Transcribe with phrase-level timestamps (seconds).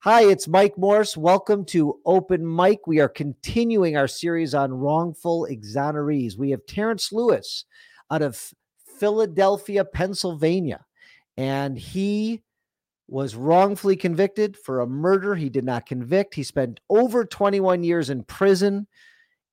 [0.00, 1.16] Hi, it's Mike Morse.
[1.16, 2.86] Welcome to Open Mic.
[2.86, 6.38] We are continuing our series on wrongful exonerees.
[6.38, 7.64] We have Terrence Lewis
[8.10, 8.52] out of
[9.00, 10.84] Philadelphia, Pennsylvania,
[11.36, 12.42] and he
[13.08, 16.34] was wrongfully convicted for a murder he did not convict.
[16.34, 18.86] He spent over 21 years in prison.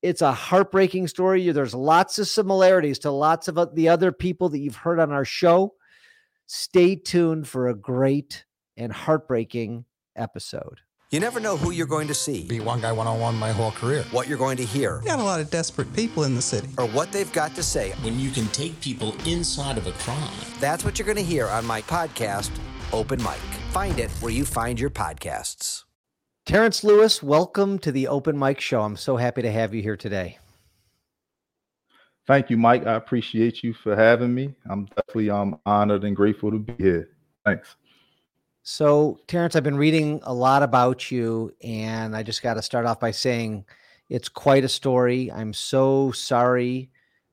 [0.03, 1.49] It's a heartbreaking story.
[1.49, 5.25] There's lots of similarities to lots of the other people that you've heard on our
[5.25, 5.73] show.
[6.45, 8.45] Stay tuned for a great
[8.77, 9.85] and heartbreaking
[10.15, 10.79] episode.
[11.11, 13.51] You never know who you're going to see, Be one guy one on one my
[13.51, 14.03] whole career.
[14.11, 16.67] what you're going to hear, We got a lot of desperate people in the city.
[16.79, 17.91] or what they've got to say.
[18.01, 20.31] when you can take people inside of a crime.
[20.59, 22.49] That's what you're going to hear on my podcast,
[22.91, 23.37] Open Mic.
[23.71, 25.83] Find it where you find your podcasts.
[26.47, 28.81] Terrence Lewis, welcome to the Open Mic Show.
[28.81, 30.39] I'm so happy to have you here today.
[32.25, 32.87] Thank you, Mike.
[32.87, 34.55] I appreciate you for having me.
[34.69, 37.09] I'm definitely um honored and grateful to be here.
[37.45, 37.75] Thanks.
[38.65, 42.85] So, Terrence, I've been reading a lot about you, and I just got to start
[42.85, 43.65] off by saying
[44.09, 45.29] it's quite a story.
[45.29, 46.89] I'm so sorry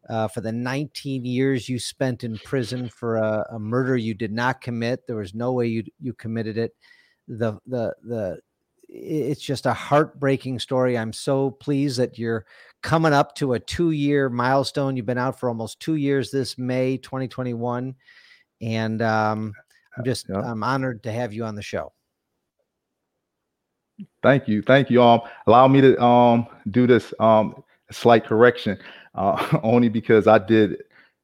[0.08, 4.32] uh, for the 19 years you spent in prison for a, a murder you did
[4.32, 5.06] not commit.
[5.06, 6.74] There was no way you you committed it.
[7.28, 8.40] The the the
[8.88, 10.98] it's just a heartbreaking story.
[10.98, 12.44] I'm so pleased that you're
[12.82, 14.96] coming up to a two year milestone.
[14.96, 17.94] You've been out for almost two years this May 2021,
[18.62, 19.54] and um,
[19.96, 20.40] I'm just Yeah.
[20.40, 21.92] I'm honored to have you on the show.
[24.22, 24.62] Thank you.
[24.62, 25.02] Thank you.
[25.02, 28.78] Um, allow me to um do this um slight correction,
[29.14, 30.82] uh, only because I did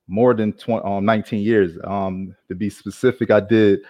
[0.09, 1.79] more than 20, um, 19 years.
[1.85, 3.81] Um, to be specific, I did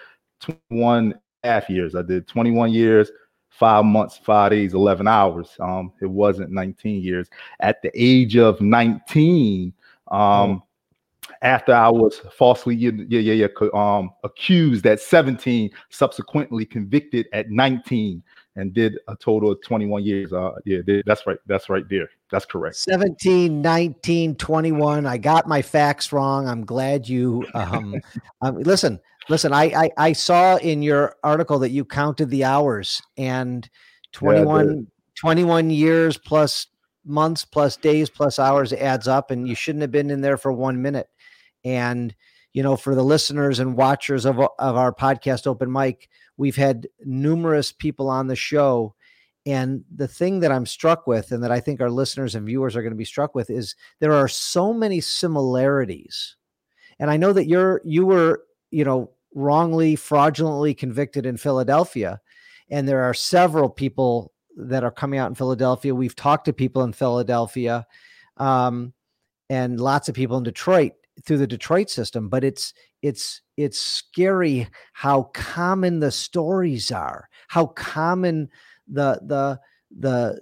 [0.40, 1.94] 21 half years.
[1.94, 3.10] I did 21 years,
[3.50, 5.50] five months, five days, 11 hours.
[5.60, 7.28] Um, it wasn't 19 years.
[7.60, 9.72] At the age of 19,
[10.10, 10.62] um,
[11.46, 18.22] after I was falsely yeah, yeah, yeah, um, accused at 17, subsequently convicted at 19,
[18.56, 20.32] and did a total of 21 years.
[20.32, 21.38] Uh, yeah, that's right.
[21.46, 22.08] That's right there.
[22.32, 22.76] That's correct.
[22.76, 25.06] 17, 19, 21.
[25.06, 26.48] I got my facts wrong.
[26.48, 27.94] I'm glad you um,
[28.42, 33.00] um listen, listen, I, I I saw in your article that you counted the hours
[33.16, 33.68] and
[34.14, 36.66] Yeah, 21 21 years plus
[37.04, 40.52] months plus days plus hours adds up and you shouldn't have been in there for
[40.52, 41.08] 1 minute.
[41.66, 42.14] And
[42.52, 46.86] you know, for the listeners and watchers of of our podcast open mic, we've had
[47.04, 48.94] numerous people on the show
[49.44, 52.74] and the thing that I'm struck with, and that I think our listeners and viewers
[52.74, 56.36] are going to be struck with, is there are so many similarities.
[56.98, 62.20] And I know that you're you were, you know, wrongly, fraudulently convicted in Philadelphia,
[62.70, 65.94] and there are several people that are coming out in Philadelphia.
[65.94, 67.86] We've talked to people in Philadelphia,
[68.36, 68.94] um,
[69.50, 70.92] and lots of people in Detroit
[71.24, 72.28] through the Detroit system.
[72.28, 78.48] But it's it's it's scary how common the stories are, how common
[78.88, 79.60] the the
[79.96, 80.40] the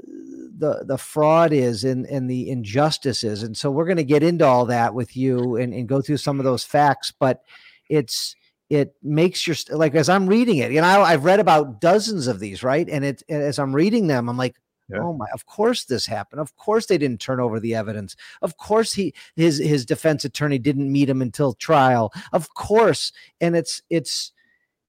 [0.58, 4.44] the the fraud is and and the injustices and so we're going to get into
[4.44, 7.42] all that with you and, and go through some of those facts but
[7.90, 8.34] it's
[8.70, 12.40] it makes your like as i'm reading it you know i've read about dozens of
[12.40, 14.56] these right and it as i'm reading them i'm like
[14.90, 14.98] Yeah.
[15.00, 18.58] oh my of course this happened of course they didn't turn over the evidence of
[18.58, 23.80] course he his his defense attorney didn't meet him until trial of course and it's
[23.88, 24.32] it's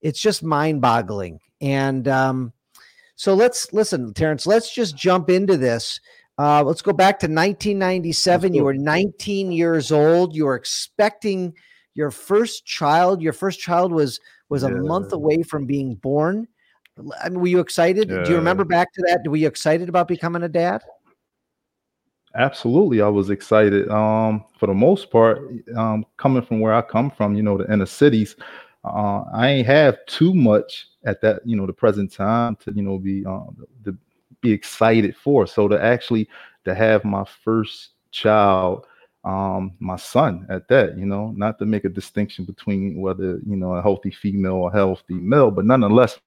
[0.02, 2.52] it's just mind boggling and um
[3.16, 4.46] so let's listen, Terrence.
[4.46, 6.00] Let's just jump into this.
[6.38, 8.52] Uh, let's go back to 1997.
[8.52, 10.36] You were 19 years old.
[10.36, 11.54] You were expecting
[11.94, 13.22] your first child.
[13.22, 14.20] Your first child was
[14.50, 16.46] was a month away from being born.
[17.22, 18.08] I mean, were you excited?
[18.08, 19.28] Do you remember back to that?
[19.28, 20.82] Were you excited about becoming a dad?
[22.34, 23.88] Absolutely, I was excited.
[23.88, 25.40] Um, for the most part,
[25.74, 28.36] um, coming from where I come from, you know, the inner cities,
[28.84, 32.82] uh, I ain't have too much at that, you know, the present time to, you
[32.82, 33.96] know, be um, to
[34.42, 35.46] be excited for.
[35.46, 36.28] So to actually
[36.64, 38.86] to have my first child,
[39.26, 43.56] um, my son at that, you know, not to make a distinction between whether you
[43.56, 46.18] know a healthy female or healthy male, but nonetheless,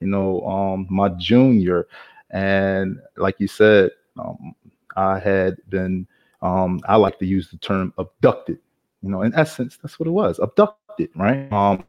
[0.00, 1.86] you know, um, my junior,
[2.30, 4.56] and like you said, um,
[4.96, 6.08] I had been,
[6.42, 8.58] um, I like to use the term abducted.
[9.02, 11.50] You know, in essence, that's what it was, abducted, right?
[11.52, 11.84] Um,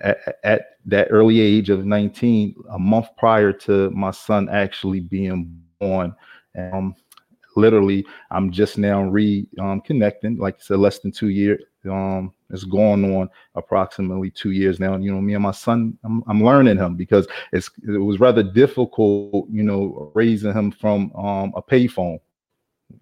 [0.00, 5.62] at, at that early age of 19, a month prior to my son actually being
[5.78, 6.16] born,
[6.56, 6.96] um,
[7.58, 10.24] literally, I'm just now reconnecting.
[10.24, 10.38] um.
[10.38, 11.62] Like I said, less than two years.
[11.88, 14.94] Um, it's going on approximately two years now.
[14.94, 18.20] And you know, me and my son, I'm, I'm learning him because it's it was
[18.20, 22.18] rather difficult, you know, raising him from um, a payphone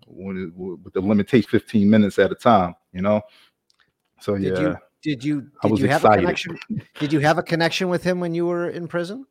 [0.06, 2.74] with the limitation 15 minutes at a time.
[2.92, 3.22] You know,
[4.20, 4.60] so Did yeah.
[4.60, 6.20] you did you I was you have a excited.
[6.22, 6.58] connection?
[6.98, 9.26] Did you have a connection with him when you were in prison?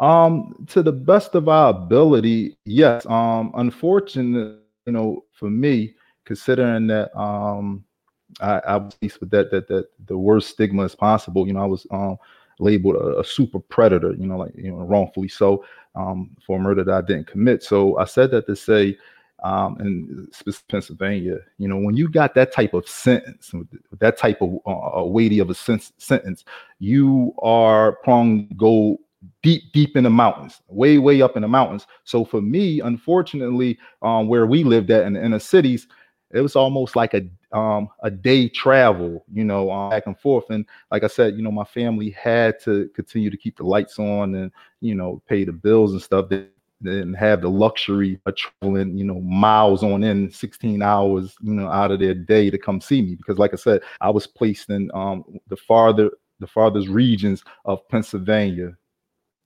[0.00, 3.04] Um, to the best of our ability, yes.
[3.06, 4.56] Um, unfortunately,
[4.86, 5.94] you know, for me,
[6.24, 7.84] considering that um
[8.40, 11.46] I, I was with that that that the worst stigma as possible.
[11.46, 12.16] You know, I was um
[12.58, 15.64] labeled a, a super predator, you know, like you know, wrongfully so,
[15.94, 17.62] um, for a murder that I didn't commit.
[17.62, 18.96] So I said that to say
[19.42, 20.28] um, in
[20.68, 23.52] Pennsylvania, you know, when you got that type of sentence,
[23.98, 26.44] that type of uh, weighty of a sen- sentence,
[26.78, 28.98] you are prone to go
[29.42, 31.86] deep, deep in the mountains, way, way up in the mountains.
[32.04, 35.86] So for me, unfortunately, um, where we lived at in the inner cities,
[36.32, 37.22] it was almost like a
[37.52, 40.44] um, a day travel, you know, um, back and forth.
[40.50, 43.98] And like I said, you know, my family had to continue to keep the lights
[43.98, 46.28] on and you know pay the bills and stuff.
[46.28, 46.46] They
[46.82, 51.68] didn't have the luxury of traveling, you know, miles on in, 16 hours, you know,
[51.68, 53.16] out of their day to come see me.
[53.16, 57.86] Because like I said, I was placed in um, the farther the farthest regions of
[57.88, 58.74] Pennsylvania,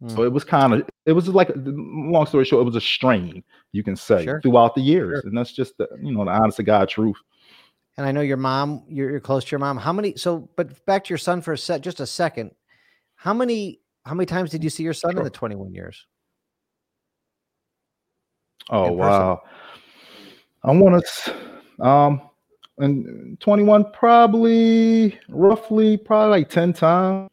[0.06, 0.26] so Mm.
[0.26, 3.42] it was kind of, it was like, long story short, it was a strain,
[3.72, 4.40] you can say, Sure.
[4.40, 5.28] throughout the years, Sure.
[5.28, 7.16] and that's just the, you know, the honest to God truth.
[7.96, 9.76] And I know your mom, you're, you're close to your mom.
[9.78, 10.16] How many?
[10.16, 12.50] So, but back to your son for a set, just a second.
[13.14, 13.80] How many?
[14.04, 16.06] How many times did you see your son in the 21 years?
[18.70, 19.42] Oh wow,
[20.62, 22.20] I want to, um,
[22.78, 27.30] and 21 probably, roughly, probably like 10 times,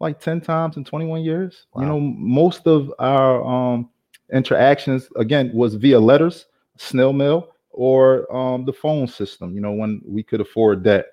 [0.00, 1.66] like 10 times in 21 years.
[1.76, 3.88] You know, most of our um
[4.32, 6.46] interactions again was via letters,
[6.78, 9.54] snail mail, or um the phone system.
[9.54, 11.06] You know, when we could afford that.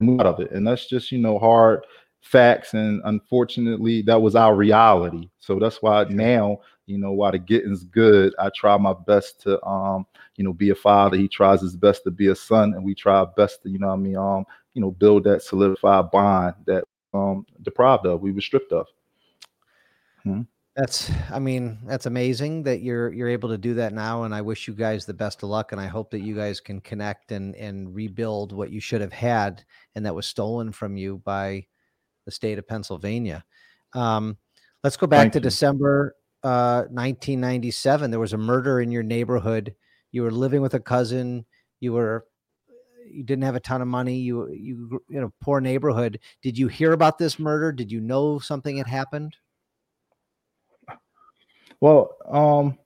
[0.00, 1.84] move out of it and that's just you know hard
[2.22, 7.38] facts and unfortunately that was our reality so that's why now you know while the
[7.38, 10.06] getting's good i try my best to um
[10.36, 12.94] you know be a father he tries his best to be a son and we
[12.94, 14.44] try our best to you know what i mean um
[14.74, 16.84] you know build that solidified bond that
[17.16, 18.86] um deprived of we were stripped of
[20.76, 24.42] That's, I mean, that's amazing that you're you're able to do that now, and I
[24.42, 27.32] wish you guys the best of luck, and I hope that you guys can connect
[27.32, 29.64] and and rebuild what you should have had
[29.94, 31.64] and that was stolen from you by
[32.26, 33.42] the state of Pennsylvania.
[33.94, 34.36] Um,
[34.84, 35.44] let's go back Thank to you.
[35.44, 38.10] December uh, 1997.
[38.10, 39.74] There was a murder in your neighborhood.
[40.12, 41.46] You were living with a cousin.
[41.80, 42.26] You were
[43.10, 44.16] you didn't have a ton of money.
[44.16, 46.20] You you you know poor neighborhood.
[46.42, 47.72] Did you hear about this murder?
[47.72, 49.36] Did you know something had happened?
[51.80, 52.78] Well, um,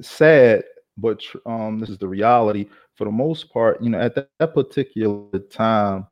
[0.00, 0.64] sad,
[0.96, 2.68] but um, this is the reality.
[2.96, 6.06] For the most part, you know, at that, particular time,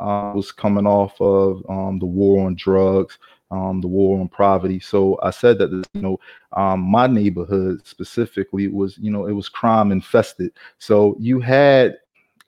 [0.00, 3.18] uh, was coming off of um, the war on drugs,
[3.50, 4.80] um, the war on poverty.
[4.80, 6.18] So I said that you know,
[6.54, 10.52] um, my neighborhood specifically was, you know, it was crime infested.
[10.78, 11.98] So you had,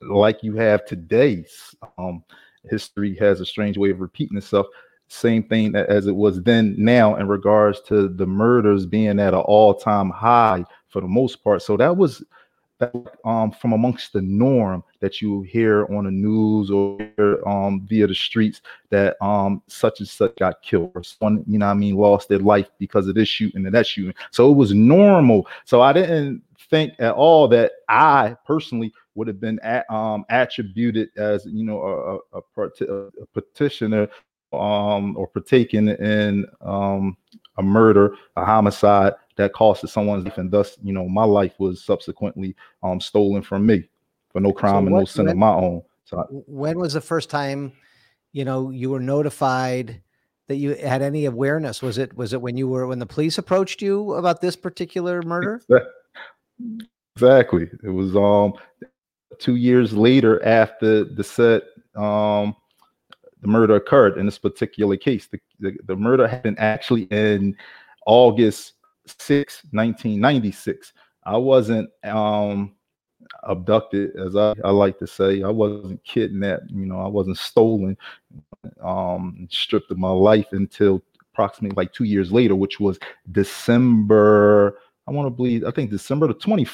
[0.09, 2.23] like you have today's um,
[2.69, 4.67] history has a strange way of repeating itself.
[5.07, 9.41] Same thing as it was then now in regards to the murders being at an
[9.41, 11.61] all-time high for the most part.
[11.61, 12.23] So that was
[12.79, 18.07] that um from amongst the norm that you hear on the news or um via
[18.07, 21.95] the streets that um such and such got killed or someone you know i mean
[21.95, 24.13] lost their life because of this shooting and that shooting.
[24.31, 25.47] So it was normal.
[25.65, 31.09] So i didn't think at all that i personally would have been at, um attributed
[31.17, 31.81] as you know
[32.33, 34.07] a, a, part- a petitioner
[34.53, 37.17] um, or partaking in um,
[37.57, 41.83] a murder, a homicide that costed someone's life, and thus, you know, my life was
[41.83, 43.89] subsequently um, stolen from me
[44.31, 45.81] for no crime and no what- sin of my own.
[46.05, 47.73] So, I- When was the first time,
[48.31, 50.01] you know, you were notified
[50.47, 51.81] that you had any awareness?
[51.81, 55.23] Was it was it when you were when the police approached you about this particular
[55.23, 55.61] murder?
[57.15, 58.53] exactly, it was um
[59.39, 61.63] two years later after the set
[61.95, 62.55] um
[63.41, 65.27] the murder occurred in this particular case.
[65.27, 67.57] The, the, the murder happened actually in
[68.05, 68.75] August
[69.05, 70.93] 6, 1996.
[71.25, 72.73] I wasn't um
[73.43, 75.43] abducted, as I, I like to say.
[75.43, 77.97] I wasn't kidnapped, you know, I wasn't stolen,
[78.81, 81.01] um, stripped of my life until
[81.33, 82.99] approximately like two years later, which was
[83.31, 86.67] December, I want to believe, I think December the 20,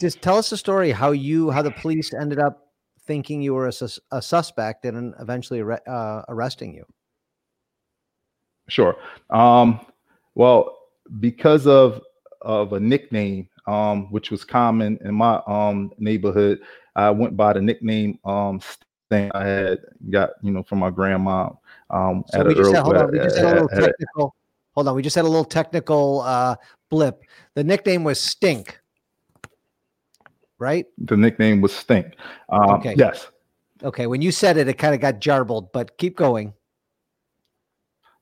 [0.00, 2.64] just tell us the story how you how the police ended up
[3.06, 6.84] thinking you were a, sus- a suspect and eventually uh, arresting you.
[8.68, 8.96] Sure.
[9.30, 9.80] Um,
[10.34, 10.76] well,
[11.20, 12.02] because of
[12.42, 16.60] of a nickname, um, which was common in my um neighborhood,
[16.94, 18.60] I went by the nickname um
[19.08, 19.78] Stan I had
[20.10, 21.50] got, you know, from my grandma.
[21.90, 24.34] Um, So at we just early- had, hold on, we just had a little technical.
[24.74, 26.56] Hold on, we just had a little technical uh,
[26.90, 27.22] blip.
[27.54, 28.78] The nickname was Stink.
[30.60, 30.86] right?
[30.98, 32.14] The nickname was Stink.
[32.50, 32.94] Um, Okay.
[32.98, 33.28] Yes.
[33.82, 34.06] Okay.
[34.08, 36.52] When you said it, it kind of got jarbled, but keep going.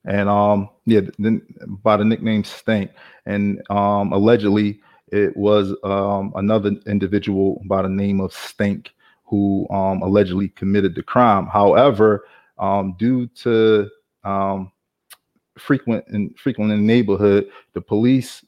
[0.05, 1.41] and um yeah then
[1.83, 2.91] by the nickname stink
[3.25, 4.79] and um allegedly
[5.11, 8.91] it was um another individual by the name of stink
[9.27, 11.45] who um allegedly committed the crime.
[11.47, 12.25] However
[12.57, 13.89] um due to
[14.23, 14.71] um
[15.57, 18.43] frequent and frequent in the neighborhood the police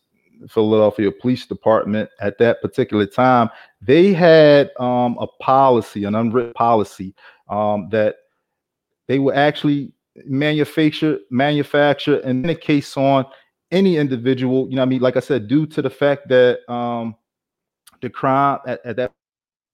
[0.47, 3.49] philadelphia police department at that particular time
[3.81, 7.13] they had um a policy an unwritten policy
[7.49, 8.15] um that
[9.07, 9.91] they would actually
[10.25, 13.25] manufacture manufacture and in a case on
[13.71, 15.01] any individual you know i mean?
[15.01, 17.15] Like i said due to the fact that um
[18.01, 19.11] the crime at, at that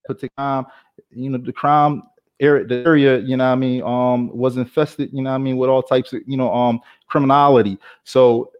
[0.05, 0.65] particular time
[1.11, 2.01] you know the crime
[2.39, 5.69] area the area you know i mean um was infested you know i mean with
[5.69, 8.51] all types of you know um criminality so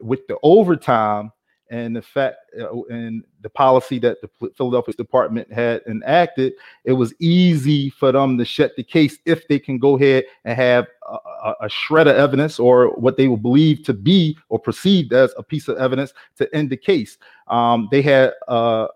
[0.00, 1.32] with the overtime
[1.70, 6.52] and the fact uh, and the policy that the Philadelphia Department had enacted,
[6.84, 10.56] it was easy for them to shut the case if they can go ahead and
[10.56, 14.58] have a, a, a shred of evidence or what they will believe to be or
[14.58, 17.18] perceived as a piece of evidence to end the case.
[17.48, 18.88] Um, they had uh,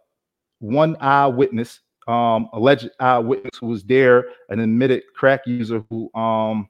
[0.60, 6.68] one eyewitness, um, alleged eyewitness who was there, an admitted crack user who um,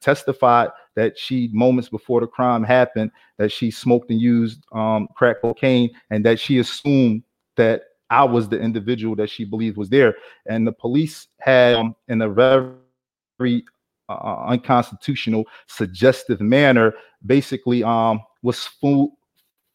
[0.00, 5.40] testified that she moments before the crime happened that she smoked and used um, crack
[5.42, 7.22] cocaine and that she assumed
[7.56, 10.16] that I was the individual that she believed was there.
[10.46, 13.64] And the police had, um, in a very
[14.08, 19.12] uh, unconstitutional, suggestive manner, basically um, was spoon,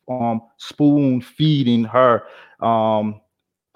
[0.10, 2.24] um, spoon feeding her
[2.60, 3.22] um,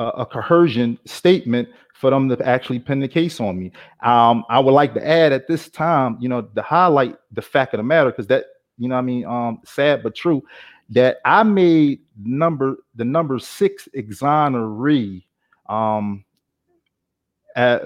[0.02, 3.72] a, coercion statement for them to actually pin the case on me.
[4.02, 7.74] Um, I would like to add at this time, you know, to highlight the fact
[7.74, 8.46] of the matter, because that,
[8.78, 10.42] you know, I mean, um, sad but true,
[10.90, 15.24] that I made number the number six exoneree
[15.70, 16.26] um,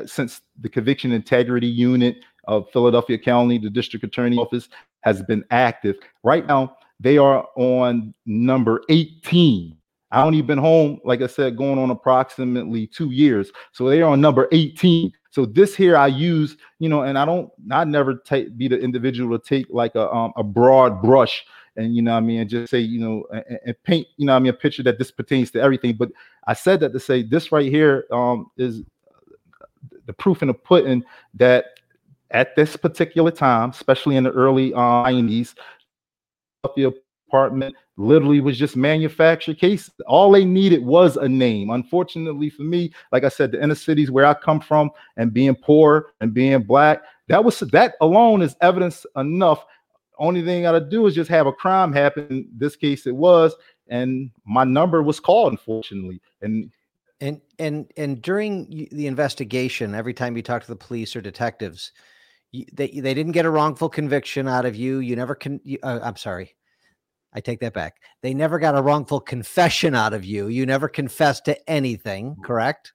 [0.05, 2.17] since the conviction integrity unit
[2.47, 4.69] of Philadelphia County, the district attorney office
[5.01, 5.95] has been active.
[6.23, 9.77] Right now, they are on number 18.
[10.15, 13.51] I only been home, like I said, going on approximately two years.
[13.73, 15.11] So they are on number 18.
[15.29, 18.79] So this here I use, you know, and I don't, I never take be the
[18.79, 21.45] individual to take like a um, a broad brush
[21.75, 24.33] and you know I mean, and just say, you know, and, and paint, you know,
[24.33, 25.95] I mean, a picture that this pertains to everything.
[25.97, 26.11] But
[26.47, 28.83] I said that to say this right here um, is
[30.05, 31.03] the proof in the pudding
[31.33, 31.65] that
[32.31, 35.55] at this particular time, especially in the early uh, 90s,
[37.35, 39.91] the apartment literally was just manufactured cases.
[40.07, 41.69] All they needed was a name.
[41.69, 45.55] Unfortunately for me, like I said, the inner cities where I come from and being
[45.55, 49.65] poor and being black, that was that alone is evidence enough.
[50.17, 52.27] Only thing I gotta do is just have a crime happen.
[52.29, 53.53] In this case, it was,
[53.87, 56.21] and my number was called, unfortunately.
[56.41, 56.71] And
[57.21, 61.91] And and and during the investigation, every time you talk to the police or detectives,
[62.51, 64.99] you, they they didn't get a wrongful conviction out of you.
[64.99, 65.59] You never can.
[65.81, 66.55] Uh, I'm sorry,
[67.35, 67.97] I take that back.
[68.21, 70.47] They never got a wrongful confession out of you.
[70.47, 72.41] You never confessed to anything, mm-hmm.
[72.41, 72.93] correct?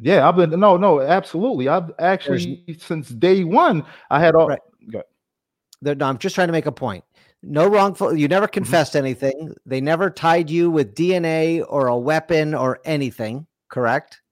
[0.00, 1.68] yeah, I've been no, no, absolutely.
[1.68, 4.60] I've actually since day one, I had all Right.
[5.82, 7.04] There- no, I'm just trying to make a point.
[7.42, 8.16] No wrongful.
[8.16, 8.52] You never mm-hmm.
[8.52, 9.52] confessed anything.
[9.66, 14.22] They never tied you with DNA or a weapon or anything, correct?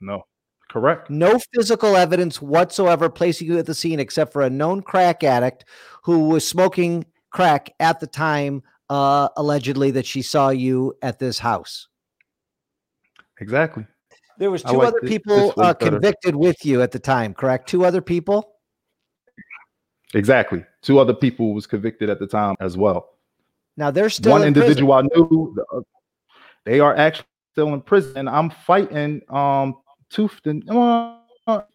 [0.00, 0.24] no,
[0.68, 1.10] correct.
[1.10, 5.64] No physical evidence whatsoever placing you at the scene except for a known crack addict
[6.02, 11.38] who was smoking crack at the time, uh, allegedly, that she saw you at this
[11.38, 11.88] house.
[13.40, 13.86] Exactly.
[14.38, 17.34] There was two like other this- people this uh, convicted with you at the time,
[17.34, 17.68] correct?
[17.68, 18.54] Two other people.
[20.14, 20.64] Exactly.
[20.82, 23.10] Two other people was convicted at the time as well.
[23.76, 24.68] Now they're still One in prison.
[24.70, 25.82] individual I knew, the
[26.64, 28.16] they are actually still in prison.
[28.16, 29.76] And I'm fighting um
[30.10, 31.18] tooth and uh,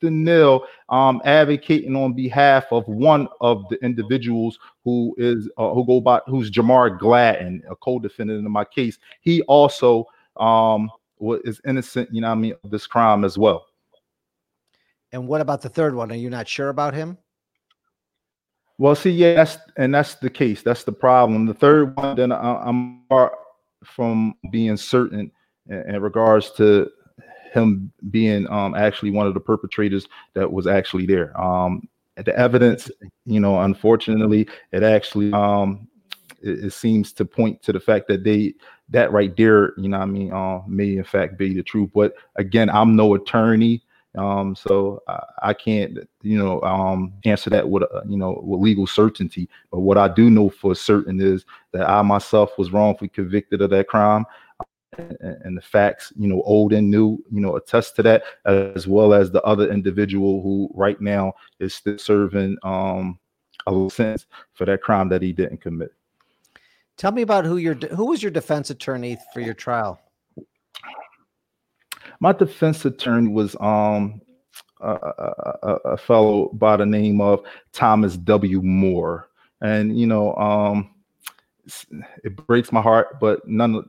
[0.02, 5.86] the nil, um, advocating on behalf of one of the individuals who is uh, who
[5.86, 8.98] go by who's Jamar Gladden, a co-defendant in my case.
[9.22, 10.06] He also
[10.38, 10.90] um
[11.46, 13.66] is innocent, you know what I mean, of this crime as well.
[15.12, 16.12] And what about the third one?
[16.12, 17.18] Are you not sure about him?
[18.78, 20.62] Well, see, yeah, that's and that's the case.
[20.62, 21.46] That's the problem.
[21.46, 23.34] The third one, then I, I'm far
[23.86, 25.32] from being certain
[25.70, 26.90] in, in regards to
[27.56, 31.40] him being um actually one of the perpetrators that was actually there.
[31.40, 32.90] Um, the evidence,
[33.26, 35.88] you know, unfortunately, it actually um
[36.42, 38.54] it, it seems to point to the fact that they
[38.90, 41.90] that right there, you know, I mean, uh, may in fact be the truth.
[41.94, 43.82] But again, I'm no attorney.
[44.18, 48.62] Um, so I, I can't, you know, um, answer that with, uh, you know, with
[48.62, 49.50] legal certainty.
[49.72, 53.72] But what I do know for certain is that I myself was wrongfully convicted of
[53.72, 54.26] that crime,
[54.98, 59.14] and, the facts, you know, old and new, you know, attest to that, as well
[59.14, 63.20] as the other individual who right now is still serving um,
[63.68, 65.92] a sentence for that crime that he didn't commit.
[66.98, 70.00] Tell me about who your who was your defense attorney for your trial.
[72.22, 74.22] My defense attorney was um
[74.82, 74.92] a,
[75.64, 78.62] a, a fellow by the name of Thomas W.
[78.62, 79.30] Moore,
[79.62, 80.95] and you know um
[82.24, 83.84] it breaks my heart, but none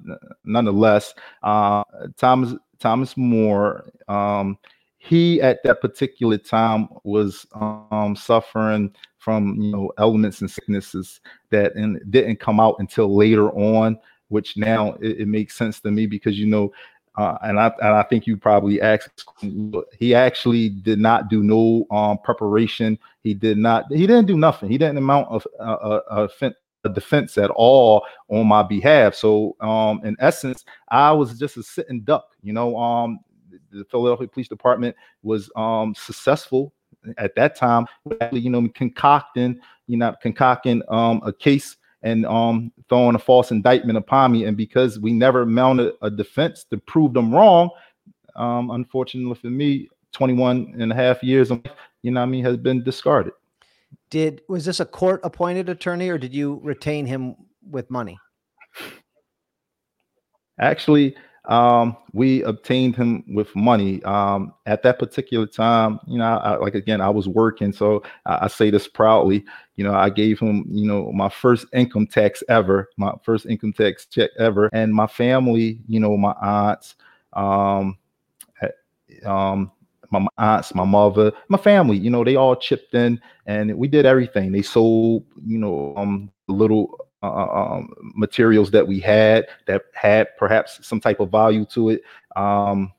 [0.44, 1.84] nonetheless, uh,
[2.16, 4.58] Thomas Thomas Moore, um,
[4.98, 11.74] he at that particular time was um, suffering from you know elements and sicknesses that
[12.10, 16.38] didn't come out until later on, which now it, it makes sense to me because
[16.38, 16.72] you know
[17.16, 19.24] uh, and I and I think you probably asked.
[19.98, 22.98] He actually did not do no um, preparation.
[23.22, 23.90] He did not.
[23.90, 24.68] He didn't do nothing.
[24.68, 26.28] He didn't amount of uh, a, a,
[26.88, 29.14] defense at all on my behalf.
[29.14, 32.28] So um, in essence, I was just a sitting duck.
[32.42, 33.20] You know, um,
[33.70, 36.72] the Philadelphia Police Department was um, successful
[37.18, 37.86] at that time.
[38.32, 43.98] You know, concocting, you know, concocting um, a case and um, throwing a false indictment
[43.98, 44.44] upon me.
[44.44, 47.70] And because we never mounted a defense to prove them wrong,
[48.36, 51.50] um, unfortunately for me, 21 and a half years,
[52.02, 53.32] you know I mean, has been discarded.
[54.10, 57.36] Did was this a court appointed attorney or did you retain him
[57.68, 58.18] with money?
[60.58, 64.02] Actually, um, we obtained him with money.
[64.02, 68.44] Um, at that particular time, you know, I, like again, I was working, so I,
[68.44, 69.44] I, say this proudly.
[69.76, 73.72] You know, I gave him, you know, my first income tax ever, my first income
[73.72, 76.96] tax check ever, and my family, you know, my aunts,
[77.34, 77.96] um,
[79.24, 79.70] um,
[80.10, 84.06] my aunts, my mother, my family, you know, they all chipped in, and we did
[84.06, 84.52] everything.
[84.52, 90.28] They sold, you know, um, little uh, uh, um, materials that we had that had
[90.36, 92.02] perhaps some type of value to it,
[92.36, 92.92] um,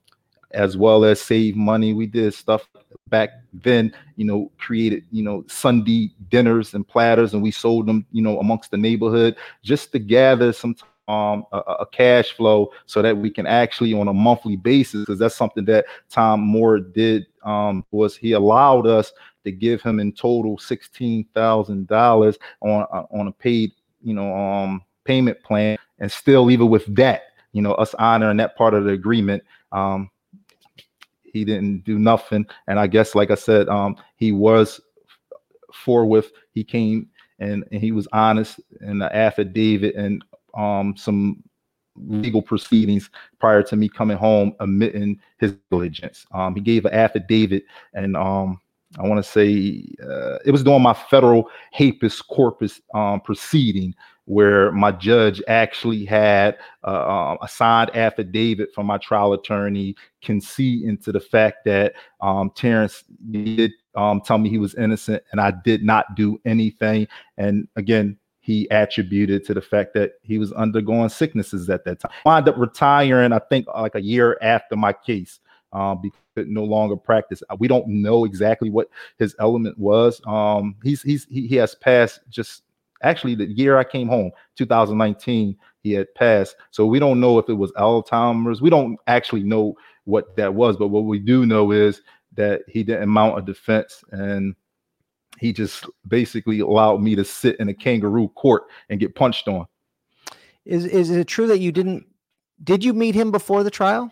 [0.51, 1.93] as well as save money.
[1.93, 2.67] We did stuff
[3.09, 8.05] back then, you know, created, you know, Sunday dinners and platters, and we sold them,
[8.11, 10.75] you know, amongst the neighborhood just to gather some
[11.07, 15.19] um, a, a, cash flow so that we can actually on a monthly basis because
[15.19, 19.13] that's something that Tom Moore did um, was he allowed us
[19.45, 24.35] to give him in total sixteen thousand dollars on uh, on a paid you know
[24.35, 28.83] um payment plan and still even with that you know us honoring that part of
[28.83, 29.41] the agreement.
[29.71, 30.09] Um
[31.23, 32.45] he didn't do nothing.
[32.67, 34.81] And i guess like i said um he was
[35.73, 40.23] for with he came and, and he was honest in the affidavit and
[40.55, 41.43] um some
[41.95, 47.63] legal proceedings prior to me coming home admitting his diligence um he gave an affidavit
[47.93, 48.59] and um
[48.97, 53.93] I want to say uh, it was during my federal habeas corpus um, proceeding
[54.25, 61.11] where my judge actually had uh, a signed affidavit from my trial attorney concede into
[61.11, 65.83] the fact that um, Terrence did um, tell me he was innocent and I did
[65.83, 67.07] not do anything.
[67.37, 72.13] And again, he attributed to the fact that he was undergoing sicknesses at that time.
[72.25, 75.41] I wound up retiring, I think, like a year after my case
[75.73, 77.43] um, because no longer practice.
[77.49, 78.87] Uh, we don't know exactly what
[79.19, 80.21] his element was.
[80.25, 82.63] Um, he's he's he, he has passed just
[83.03, 86.55] actually the year I came home, 2019, he had passed.
[86.71, 88.61] So we don't know if it was Alzheimer's.
[88.61, 92.01] We don't actually know what that was, but what we do know is
[92.35, 94.55] that he didn't mount a defense and
[95.39, 99.65] he just basically allowed me to sit in a kangaroo court and get punched on.
[100.65, 102.05] Is is it true that you didn't
[102.63, 104.11] did you meet him before the trial?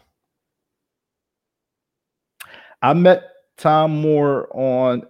[2.82, 3.24] I met
[3.58, 5.04] Tom Moore on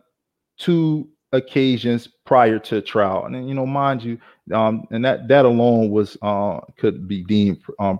[0.58, 4.19] two occasions prior to trial, and you know, mind you,
[4.54, 7.99] um, and that that alone was uh, could be deemed um,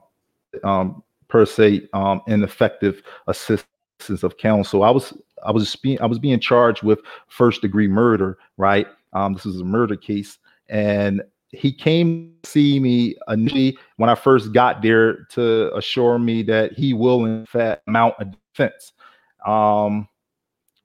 [0.63, 4.84] um, per se um, ineffective assistance of counsel.
[4.84, 8.87] I was I was being I was being charged with first degree murder, right?
[9.13, 10.37] Um, this is a murder case,
[10.69, 16.73] and he came see me initially when I first got there to assure me that
[16.73, 18.93] he will in fact mount a defense.
[19.45, 20.07] Um,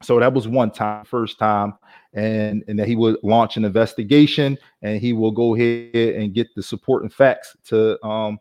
[0.03, 1.75] so that was one time, first time,
[2.15, 6.49] and and that he would launch an investigation and he will go ahead and get
[6.55, 8.39] the support and facts to um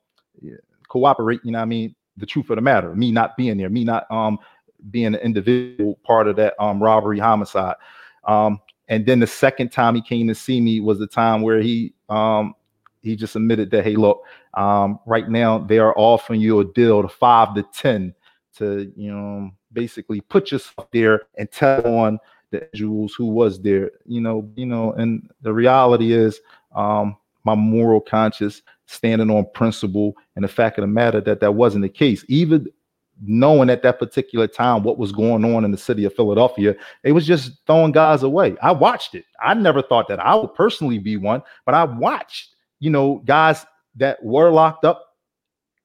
[0.87, 1.41] cooperate.
[1.43, 4.09] You know, I mean, the truth of the matter, me not being there, me not
[4.11, 4.39] um
[4.89, 7.75] being an individual part of that um robbery homicide.
[8.25, 11.59] Um, and then the second time he came to see me was the time where
[11.59, 12.53] he um
[13.01, 14.21] he just admitted that hey look
[14.55, 18.13] um right now they are offering you a deal to five to ten
[18.57, 22.19] to you know basically put yourself there and tell on
[22.51, 26.41] the individuals who was there you know you know and the reality is
[26.75, 27.15] um
[27.45, 31.81] my moral conscience standing on principle and the fact of the matter that that wasn't
[31.81, 32.25] the case.
[32.27, 32.67] Even
[33.21, 37.12] knowing at that particular time what was going on in the city of Philadelphia, it
[37.12, 38.55] was just throwing guys away.
[38.62, 39.25] I watched it.
[39.41, 43.65] I never thought that I would personally be one, but I watched, you know, guys
[43.95, 45.05] that were locked up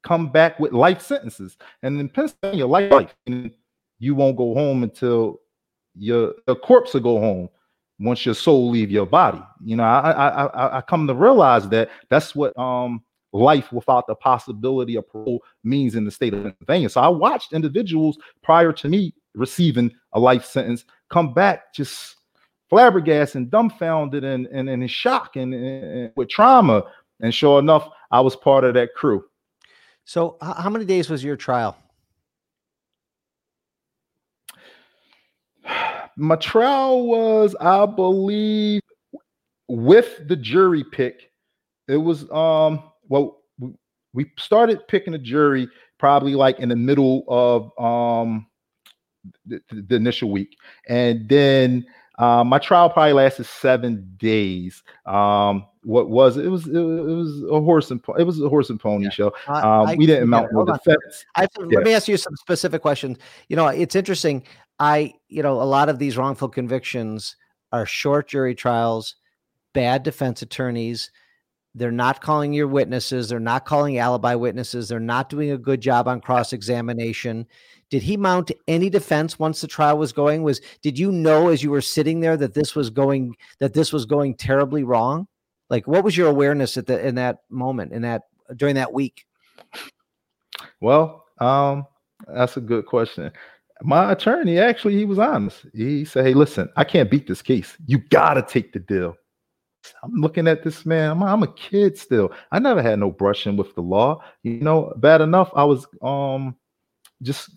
[0.03, 1.57] come back with life sentences.
[1.83, 3.15] And in Pennsylvania, life, life
[3.99, 5.41] you won't go home until
[5.97, 7.49] your, your corpse will go home
[7.99, 9.43] once your soul leave your body.
[9.65, 13.03] You know, I, I I I come to realize that that's what um
[13.35, 16.89] life without the possibility of parole means in the state of Pennsylvania.
[16.89, 22.17] So I watched individuals prior to me receiving a life sentence come back just
[22.71, 26.85] flabbergasted and dumbfounded and, and, and in shock and, and, with trauma.
[27.21, 29.25] And sure enough, I was part of that crew.
[30.05, 31.77] So, how many days was your trial?
[36.17, 38.81] My trial was, I believe,
[39.67, 41.33] with the jury pick,
[41.89, 43.43] it was um well
[44.13, 48.47] we started picking a jury probably like in the middle of um
[49.47, 50.57] the, the initial week
[50.89, 51.85] and then
[52.19, 54.83] uh, my trial probably lasted seven days.
[55.05, 56.47] Um, what was it?
[56.47, 59.11] Was it, was a horse and it was a horse and pony yeah.
[59.11, 59.27] show.
[59.49, 61.25] Um, I, we didn't mount no defense.
[61.35, 61.79] I, yeah.
[61.79, 63.19] Let me ask you some specific questions.
[63.49, 64.45] You know, it's interesting.
[64.79, 67.37] I, you know, a lot of these wrongful convictions
[67.73, 69.17] are short jury trials,
[69.73, 71.11] bad defense attorneys.
[71.75, 73.29] They're not calling your witnesses.
[73.29, 74.89] They're not calling alibi witnesses.
[74.89, 77.47] They're not doing a good job on cross examination.
[77.91, 80.43] Did he mount any defense once the trial was going?
[80.43, 83.93] Was did you know as you were sitting there that this was going that this
[83.93, 85.27] was going terribly wrong?
[85.69, 88.23] Like what was your awareness at the in that moment in that
[88.57, 89.27] during that week?
[90.81, 91.87] Well, um,
[92.29, 93.33] that's a good question.
[93.83, 95.67] My attorney actually he was honest.
[95.75, 97.77] He said, "Hey, listen, I can't beat this case.
[97.87, 99.17] You got to take the deal."
[100.03, 101.11] I'm looking at this man.
[101.11, 102.33] I'm, I'm, a kid still.
[102.53, 104.23] I never had no brushing with the law.
[104.43, 105.51] You know, bad enough.
[105.55, 106.57] I was um
[107.23, 107.51] just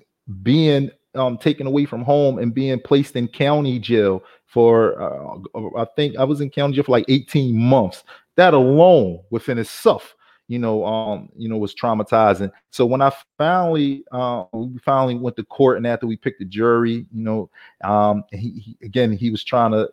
[0.44, 5.86] being um taken away from home and being placed in county jail for uh, I
[5.96, 8.04] think I was in county jail for like 18 months.
[8.36, 10.16] That alone within itself,
[10.48, 12.52] you know, um, you know, was traumatizing.
[12.72, 16.46] So when I finally uh we finally went to court and after we picked the
[16.46, 17.50] jury, you know,
[17.84, 19.90] um he, he again he was trying to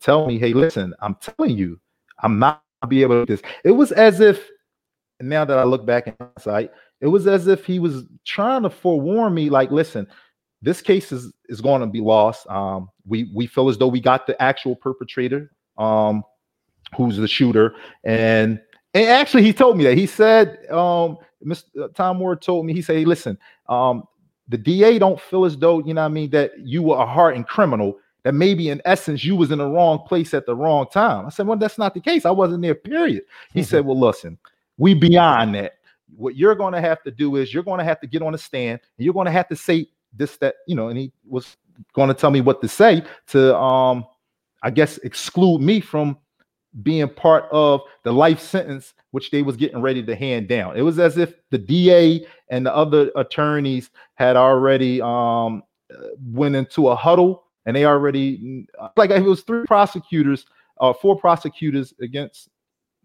[0.00, 1.80] tell me, hey, listen, I'm telling you,
[2.22, 3.50] I'm not gonna be able to do this.
[3.64, 4.48] It was as if
[5.20, 8.70] now that I look back in hindsight, it was as if he was trying to
[8.70, 10.06] forewarn me, like, listen,
[10.62, 12.48] this case is is going to be lost.
[12.48, 16.24] Um, we we feel as though we got the actual perpetrator, um,
[16.96, 18.60] who's the shooter, and
[18.94, 21.64] and actually he told me that he said, um, Mr.
[21.84, 24.02] Uh, Tom Ward told me he said, hey, listen, um,
[24.48, 27.06] the DA don't feel as though you know what I mean that you were a
[27.06, 30.86] hardened criminal that maybe in essence you was in the wrong place at the wrong
[30.92, 31.26] time.
[31.26, 32.26] I said, well, that's not the case.
[32.26, 33.22] I wasn't there, period.
[33.54, 34.38] He said, well, listen,
[34.76, 35.74] we beyond that.
[36.16, 38.34] What you're going to have to do is you're going to have to get on
[38.34, 41.12] a stand and you're going to have to say this, that, you know, and he
[41.26, 41.56] was
[41.92, 44.04] going to tell me what to say to, um,
[44.62, 46.18] I guess, exclude me from
[46.82, 50.76] being part of the life sentence which they was getting ready to hand down.
[50.76, 55.62] It was as if the DA and the other attorneys had already um,
[56.22, 60.46] went into a huddle and they already like it was three prosecutors,
[60.80, 62.48] uh, four prosecutors against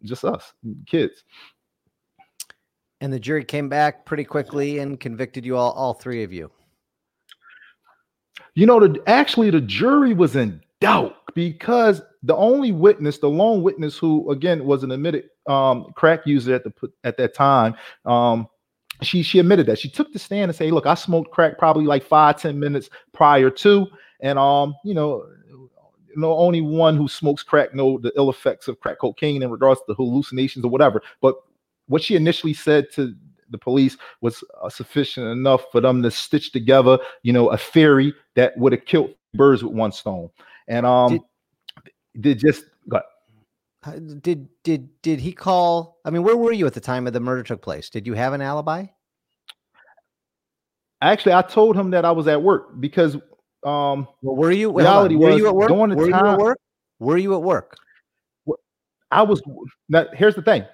[0.03, 0.53] just us
[0.87, 1.25] kids.
[3.01, 6.49] And the jury came back pretty quickly and convicted you all, all three of you.
[8.55, 13.63] You know, the, actually, the jury was in doubt because the only witness, the lone
[13.63, 16.71] witness, who again was an admitted um, crack user at the
[17.03, 18.47] at that time, um,
[19.01, 21.83] she she admitted that she took the stand and say, "Look, I smoked crack probably
[21.83, 23.87] like five ten minutes prior to."
[24.23, 25.27] And um, you know,
[26.15, 29.81] no only one who smokes crack know the ill effects of crack cocaine in regards
[29.87, 31.03] to hallucinations or whatever.
[31.21, 31.35] But
[31.87, 33.13] what she initially said to
[33.49, 38.13] the police was uh, sufficient enough for them to stitch together, you know, a theory
[38.35, 40.29] that would have killed birds with one stone.
[40.67, 43.03] And um, did, did just got.
[44.21, 45.99] Did did did he call?
[46.05, 47.89] I mean, where were you at the time of the murder took place?
[47.89, 48.85] Did you have an alibi?
[51.01, 53.17] Actually, I told him that I was at work because
[53.65, 55.69] um well, were you reality were was you at work?
[55.69, 56.57] during the were time you at work?
[56.99, 57.77] Were you at work?
[59.11, 59.41] I was
[59.89, 60.65] now here's the thing.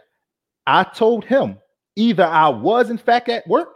[0.65, 1.57] I told him
[1.95, 3.69] either I was in fact at work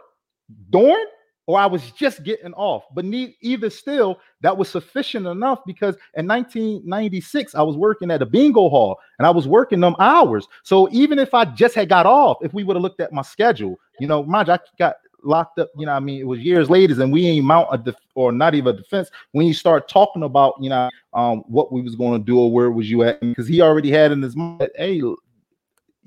[0.70, 1.06] during
[1.46, 2.84] or I was just getting off.
[2.94, 8.22] But ne- either still, that was sufficient enough because in 1996, I was working at
[8.22, 10.48] a bingo hall and I was working them hours.
[10.62, 13.22] So even if I just had got off, if we would have looked at my
[13.22, 15.70] schedule, you know, mind you, I got locked up.
[15.76, 18.32] You know, I mean, it was years later, and we ain't mount a def- or
[18.32, 19.10] not even a defense.
[19.32, 22.50] When you start talking about, you know, um, what we was going to do or
[22.52, 25.02] where was you at, because he already had in his mind, hey,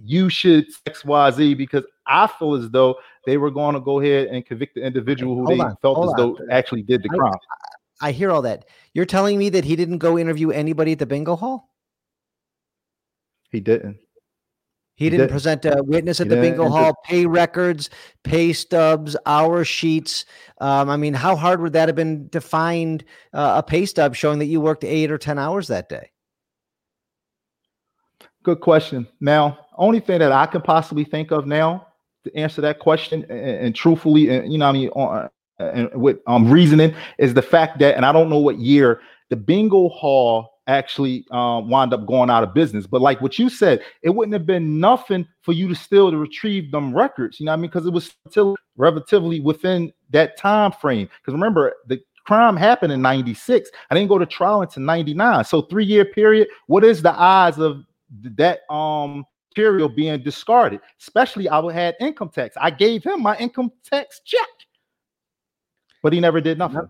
[0.04, 4.46] you should XYZ because I feel as though they were going to go ahead and
[4.46, 7.18] convict the individual who Hold they on, felt as hold though actually did the I-
[7.18, 7.34] crime.
[8.00, 8.66] I hear all that.
[8.94, 11.72] You're telling me that he didn't go interview anybody at the bingo hall?
[13.50, 13.98] He didn't.
[14.98, 17.92] He, didn't present a witness at He the bingo hall, pay records,
[18.24, 20.26] pay stubs, hour sheets.
[20.60, 24.16] Um, I mean, how hard would that have been to find uh, a pay stub
[24.16, 26.10] showing that you worked eight or 10 hours that day?
[28.42, 29.08] Good question.
[29.20, 31.86] Now, only thing that I can possibly think of now
[32.24, 35.30] to answer that question, and, and truthfully, and you know, what I mean, on,
[35.60, 39.36] and with um reasoning, is the fact that, and I don't know what year the
[39.36, 42.86] bingo hall actually um, wound up going out of business.
[42.86, 46.18] But like what you said, it wouldn't have been nothing for you to still to
[46.18, 47.40] retrieve them records.
[47.40, 51.10] You know, what I mean, because it was still relatively within that time frame.
[51.22, 55.62] Because remember, the crime happened in 96 i didn't go to trial until 99 so
[55.62, 57.86] three year period what is the odds of
[58.22, 59.26] that um
[59.56, 64.20] material being discarded especially i would had income tax i gave him my income tax
[64.26, 64.42] check
[66.04, 66.90] but he never did nothing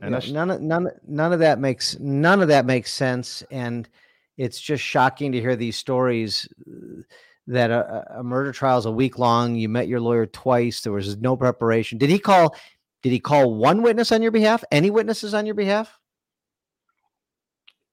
[0.00, 3.88] and Yeah, none of none none of that makes none of that makes sense, and
[4.36, 7.02] it's just shocking to hear these stories uh,
[7.46, 9.54] that a, a a murder trial is a week long.
[9.54, 10.80] You met your lawyer twice.
[10.80, 11.98] There was no preparation.
[11.98, 12.54] Did he call?
[13.02, 14.62] Did he call one witness on your behalf?
[14.70, 15.96] Any witnesses on your behalf?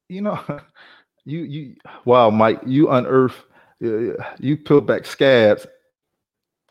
[0.09, 0.39] you know
[1.25, 3.43] you you wow mike you unearth
[3.83, 5.67] uh, you peel back scabs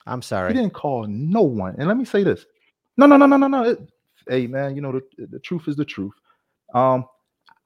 [0.08, 0.52] I'm sorry.
[0.52, 1.74] He didn't call no one.
[1.78, 2.46] And let me say this.
[2.96, 3.64] No, no, no, no, no, no.
[3.64, 3.80] It-
[4.28, 6.14] hey man, you know the, the truth is the truth.
[6.74, 7.06] Um,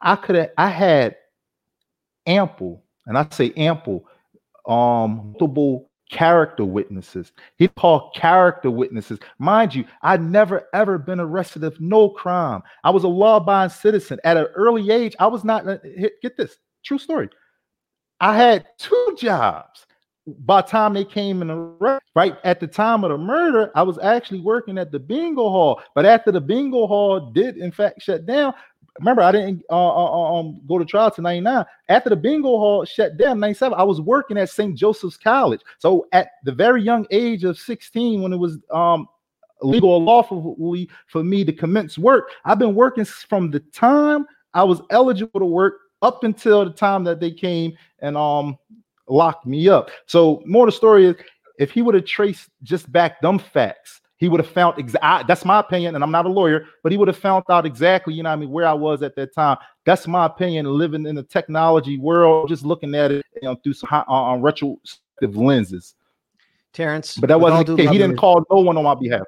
[0.00, 1.16] I could have I had
[2.26, 4.04] ample, and I say ample,
[4.66, 7.32] um, multiple character witnesses.
[7.56, 9.18] He called character witnesses.
[9.38, 12.62] Mind you, I'd never ever been arrested of no crime.
[12.84, 15.14] I was a law-abiding citizen at an early age.
[15.18, 15.78] I was not uh,
[16.22, 17.28] get this true story.
[18.20, 19.86] I had two jobs
[20.26, 23.82] by the time they came in the right at the time of the murder, I
[23.82, 25.80] was actually working at the bingo hall.
[25.94, 28.52] But after the bingo hall did in fact shut down,
[28.98, 31.64] remember I didn't uh, uh, um go to trial to 99.
[31.88, 34.76] After the bingo hall shut down, 97, I was working at St.
[34.76, 35.60] Joseph's College.
[35.78, 39.08] So at the very young age of 16, when it was um
[39.62, 44.64] legal or lawfully for me to commence work, I've been working from the time I
[44.64, 48.58] was eligible to work up until the time that they came and um
[49.10, 49.90] locked me up.
[50.06, 51.16] So more the story is
[51.58, 55.46] if he would have traced just back them facts, he would have found exactly that's
[55.46, 58.22] my opinion, and I'm not a lawyer, but he would have found out exactly, you
[58.22, 59.56] know, what I mean, where I was at that time.
[59.86, 60.66] That's my opinion.
[60.66, 64.32] Living in the technology world, just looking at it, you know, through some hi- uh,
[64.32, 65.94] uh, retrospective lenses.
[66.74, 67.16] Terrence.
[67.16, 67.90] But that wasn't the case.
[67.90, 69.22] He didn't call no one on my behalf.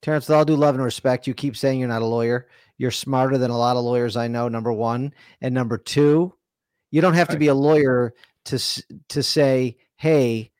[0.00, 2.48] Terrence, with all due love and respect, you keep saying you're not a lawyer.
[2.78, 4.48] You're smarter than a lot of lawyers I know.
[4.48, 6.32] Number one, and number two,
[6.90, 8.14] you don't have to be a lawyer
[8.48, 10.50] to to say, "Hey,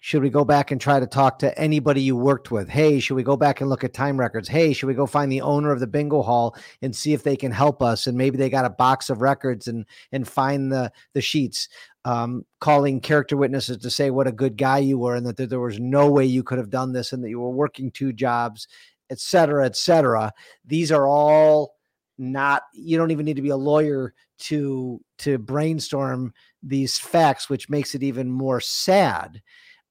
[0.00, 2.68] should we go back and try to talk to anybody you worked with?
[2.68, 4.48] Hey, should we go back and look at time records?
[4.48, 7.36] Hey, should we go find the owner of the bingo hall and see if they
[7.36, 8.06] can help us?
[8.06, 11.68] And maybe they got a box of records and and find the the sheets."
[12.04, 15.60] Um, calling character witnesses to say what a good guy you were and that there-
[15.60, 18.66] was no way you could have done this and that you were working two jobs
[19.10, 20.32] et cetera, et cetera.
[20.64, 21.74] These are all
[22.18, 27.68] not, you don't even need to be a lawyer to, to brainstorm these facts, which
[27.68, 29.40] makes it even more sad.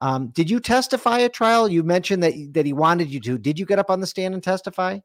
[0.02, 1.68] Um, did you testify at trial?
[1.68, 3.38] You mentioned that, that he wanted you to.
[3.38, 5.00] Did you get up on the stand and testify?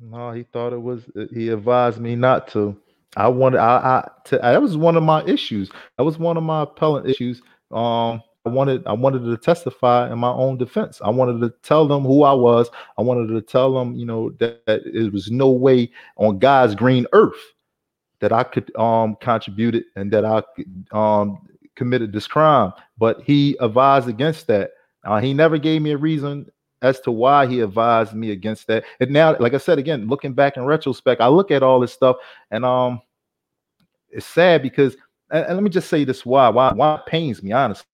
[0.00, 1.02] No, he thought it was.
[1.16, 2.76] uh, He advised me not to.
[3.16, 3.58] I wanted.
[3.58, 3.76] I.
[3.76, 4.10] I.
[4.26, 5.70] To, that was one of my issues.
[5.98, 7.42] That was one of my appellant issues.
[7.72, 8.86] Um, I wanted.
[8.86, 11.00] I wanted to testify in my own defense.
[11.04, 12.70] I wanted to tell them who I was.
[12.98, 16.76] I wanted to tell them, you know, that, that it was no way on God's
[16.76, 17.40] green earth
[18.20, 20.42] that I could um contribute and that I
[20.92, 22.72] um committed this crime.
[22.98, 24.72] But he advised against that.
[25.04, 26.46] Uh, he never gave me a reason
[26.82, 28.84] as to why he advised me against that.
[29.00, 31.92] And now, like I said again, looking back in retrospect, I look at all this
[31.92, 32.16] stuff
[32.50, 33.00] and um
[34.10, 34.96] it's sad because
[35.30, 37.86] and, and let me just say this why why why it pains me honestly.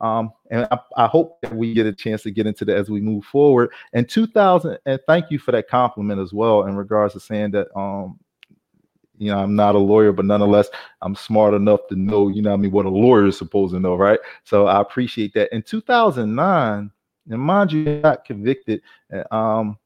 [0.00, 2.90] Um, and I, I hope that we get a chance to get into that as
[2.90, 3.70] we move forward.
[3.92, 7.68] And 2000, and thank you for that compliment as well in regards to saying that
[7.78, 8.18] um
[9.22, 10.68] you know, I'm not a lawyer, but nonetheless,
[11.00, 13.78] I'm smart enough to know, you know, I mean, what a lawyer is supposed to
[13.78, 14.18] know, right?
[14.42, 15.52] So I appreciate that.
[15.54, 16.90] In 2009,
[17.30, 18.82] and mind you, I got convicted.
[19.30, 19.78] Um,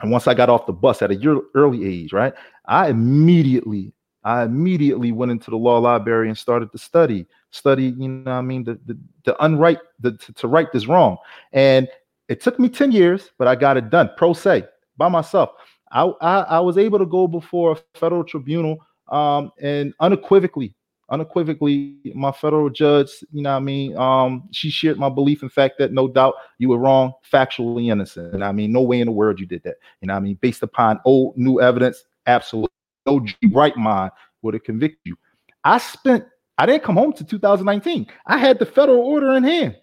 [0.00, 2.32] and once I got off the bus at a year, early age, right,
[2.64, 3.92] I immediately,
[4.24, 8.40] I immediately went into the law library and started to study, study, you know, I
[8.40, 11.18] mean, the the, the unright, the to, to right this wrong.
[11.52, 11.86] And
[12.28, 14.64] it took me 10 years, but I got it done pro se
[14.96, 15.50] by myself.
[15.90, 20.74] I, I, I was able to go before a federal tribunal um, and unequivocally
[21.10, 25.48] unequivocally, my federal judge, you know, what I mean, um, she shared my belief in
[25.48, 28.32] fact that no doubt you were wrong, factually innocent.
[28.32, 29.76] And I mean, no way in the world you did that.
[30.00, 32.70] You know, I mean, based upon old new evidence, absolutely
[33.06, 35.16] no right mind would have convicted you.
[35.64, 36.24] I spent,
[36.58, 38.06] I didn't come home to 2019.
[38.26, 39.76] I had the federal order in hand.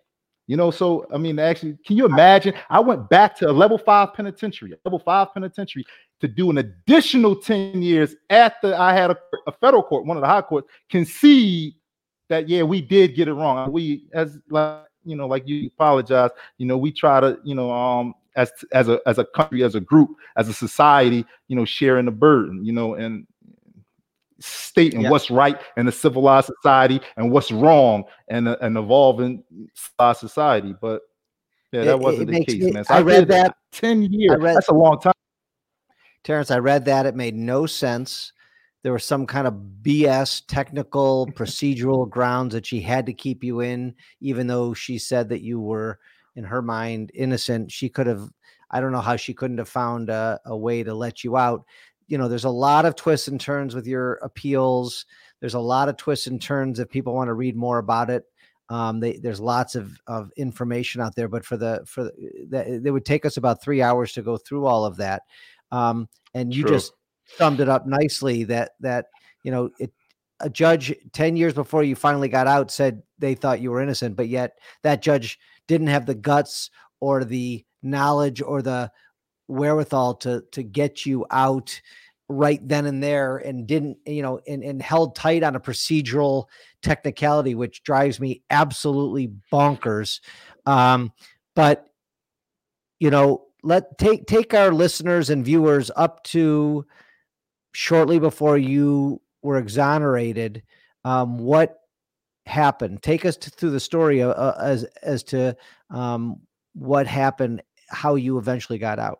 [0.47, 2.53] You know, so I mean, actually, can you imagine?
[2.69, 5.85] I went back to a level five penitentiary, level five penitentiary,
[6.21, 10.21] to do an additional 10 years after I had a, a federal court, one of
[10.21, 11.73] the high courts, concede
[12.29, 13.71] that yeah, we did get it wrong.
[13.71, 17.71] We as like you know, like you apologize, you know, we try to, you know,
[17.71, 21.65] um as as a as a country, as a group, as a society, you know,
[21.65, 23.25] sharing the burden, you know, and
[24.39, 25.09] stating yeah.
[25.09, 29.43] what's right in a civilized society and what's wrong in an evolving
[30.15, 30.75] society.
[30.79, 31.01] But
[31.71, 32.83] yeah, that it, wasn't it the case, man.
[32.83, 34.39] So I, I read that 10 years.
[34.39, 35.13] Read, That's a long time.
[36.23, 37.05] Terrence, I read that.
[37.05, 38.33] It made no sense.
[38.83, 43.61] There was some kind of BS technical procedural grounds that she had to keep you
[43.61, 45.99] in, even though she said that you were,
[46.35, 47.71] in her mind, innocent.
[47.71, 48.29] She could have,
[48.71, 51.65] I don't know how she couldn't have found a, a way to let you out.
[52.07, 55.05] You know, there's a lot of twists and turns with your appeals.
[55.39, 58.23] There's a lot of twists and turns if people want to read more about it.
[58.69, 62.67] Um, they, there's lots of, of information out there, but for the for the, that
[62.67, 65.23] it would take us about three hours to go through all of that.
[65.71, 66.71] Um, and you True.
[66.71, 66.93] just
[67.25, 69.07] summed it up nicely that that
[69.43, 69.91] you know it
[70.39, 74.15] a judge 10 years before you finally got out said they thought you were innocent
[74.15, 78.91] but yet that judge didn't have the guts or the knowledge or the
[79.47, 81.79] wherewithal to to get you out
[82.29, 86.45] right then and there and didn't you know and, and held tight on a procedural
[86.81, 90.19] technicality which drives me absolutely bonkers
[90.65, 91.11] um
[91.55, 91.87] but
[92.99, 96.85] you know let take take our listeners and viewers up to
[97.73, 100.63] shortly before you were exonerated.
[101.05, 101.79] Um, what
[102.45, 103.03] happened?
[103.03, 105.55] Take us to, through the story uh, uh, as as to
[105.89, 106.41] um,
[106.73, 109.19] what happened, how you eventually got out.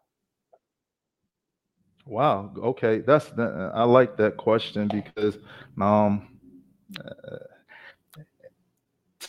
[2.08, 2.52] Wow.
[2.58, 5.38] Okay, that's that, I like that question because
[5.82, 6.28] um,
[7.06, 7.38] uh,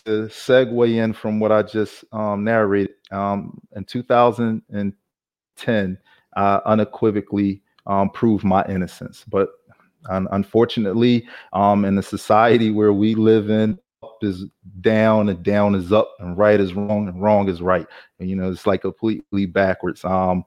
[0.04, 5.98] to segue in from what I just um, narrated, um, in 2010,
[6.36, 9.24] I unequivocally um, proved my innocence.
[9.28, 9.48] But
[10.10, 14.44] un- unfortunately, um, in the society where we live in, up is
[14.80, 17.86] down and down is up and right is wrong and wrong is right.
[18.20, 20.04] And, you know, it's like completely backwards.
[20.04, 20.44] Um,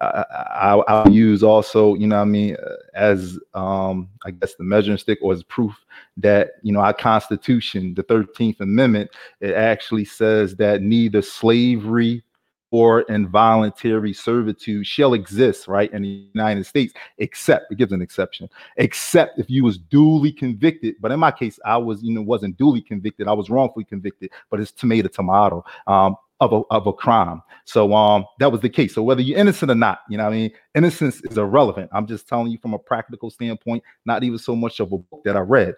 [0.00, 4.98] I, I, use also, you know, I mean, uh, as um, I guess the measuring
[4.98, 5.74] stick or as proof
[6.18, 12.22] that you know our Constitution, the Thirteenth Amendment, it actually says that neither slavery
[12.70, 18.48] or involuntary servitude shall exist, right, in the United States, except it gives an exception,
[18.76, 20.94] except if you was duly convicted.
[21.00, 23.26] But in my case, I was, you know, wasn't duly convicted.
[23.26, 25.64] I was wrongfully convicted, but it's tomato tomato.
[25.86, 27.42] Um, of a, of a crime.
[27.64, 28.94] So um that was the case.
[28.94, 31.90] So whether you're innocent or not, you know I mean, innocence is irrelevant.
[31.92, 35.22] I'm just telling you from a practical standpoint, not even so much of a book
[35.24, 35.74] that I read.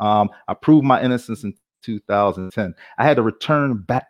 [0.00, 2.74] Um, I proved my innocence in 2010.
[2.98, 4.06] I had to return back.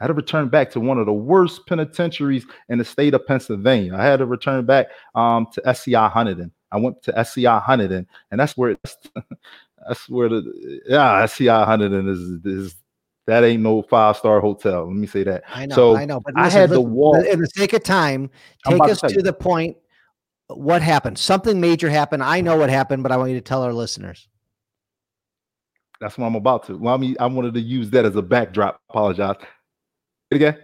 [0.00, 3.26] I had to return back to one of the worst penitentiaries in the state of
[3.26, 3.94] Pennsylvania.
[3.94, 6.52] I had to return back um, to SCI Huntingdon.
[6.72, 8.96] I went to SCI Huntingdon, and that's where that's,
[9.88, 12.74] that's where the yeah SCI Huntingdon is is
[13.26, 14.86] that ain't no five star hotel.
[14.86, 15.44] Let me say that.
[15.48, 16.20] I know, so I know.
[16.20, 17.16] But listen, I had the wall.
[17.16, 18.30] In the sake of time,
[18.66, 19.76] take us to, to the point.
[20.48, 21.18] What happened?
[21.18, 22.22] Something major happened.
[22.22, 24.28] I know what happened, but I want you to tell our listeners.
[26.00, 26.76] That's what I'm about to.
[26.76, 28.78] Well, I mean, I wanted to use that as a backdrop.
[28.90, 29.36] Apologize.
[30.30, 30.58] Again.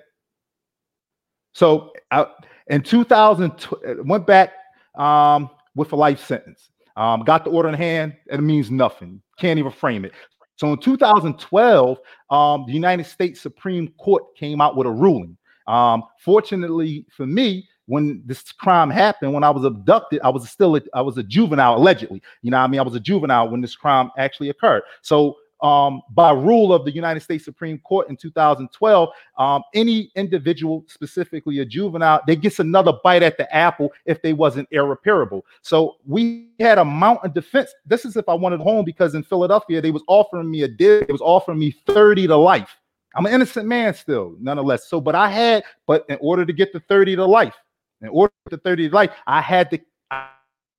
[1.52, 2.26] So I,
[2.66, 3.66] in 2000,
[4.04, 4.52] went back
[4.96, 6.70] um, with a life sentence.
[6.96, 9.22] Um, got the order in hand, and it means nothing.
[9.38, 10.12] Can't even frame it.
[10.60, 15.38] So in 2012, um, the United States Supreme Court came out with a ruling.
[15.66, 20.76] Um, fortunately for me, when this crime happened, when I was abducted, I was still
[20.76, 22.20] a, I was a juvenile allegedly.
[22.42, 24.82] You know, I mean, I was a juvenile when this crime actually occurred.
[25.00, 29.08] So um, by rule of the United States Supreme Court in 2012,
[29.38, 34.32] um, any individual, specifically a juvenile, they gets another bite at the apple if they
[34.32, 35.44] wasn't irreparable.
[35.62, 37.72] So we had a mountain defense.
[37.86, 41.02] This is if I wanted home because in Philadelphia they was offering me a deal.
[41.02, 42.76] It was offering me 30 to life.
[43.14, 44.88] I'm an innocent man still, nonetheless.
[44.88, 47.54] So, but I had, but in order to get the 30 to life,
[48.02, 49.80] in order to 30 to life, I had to,
[50.10, 50.28] I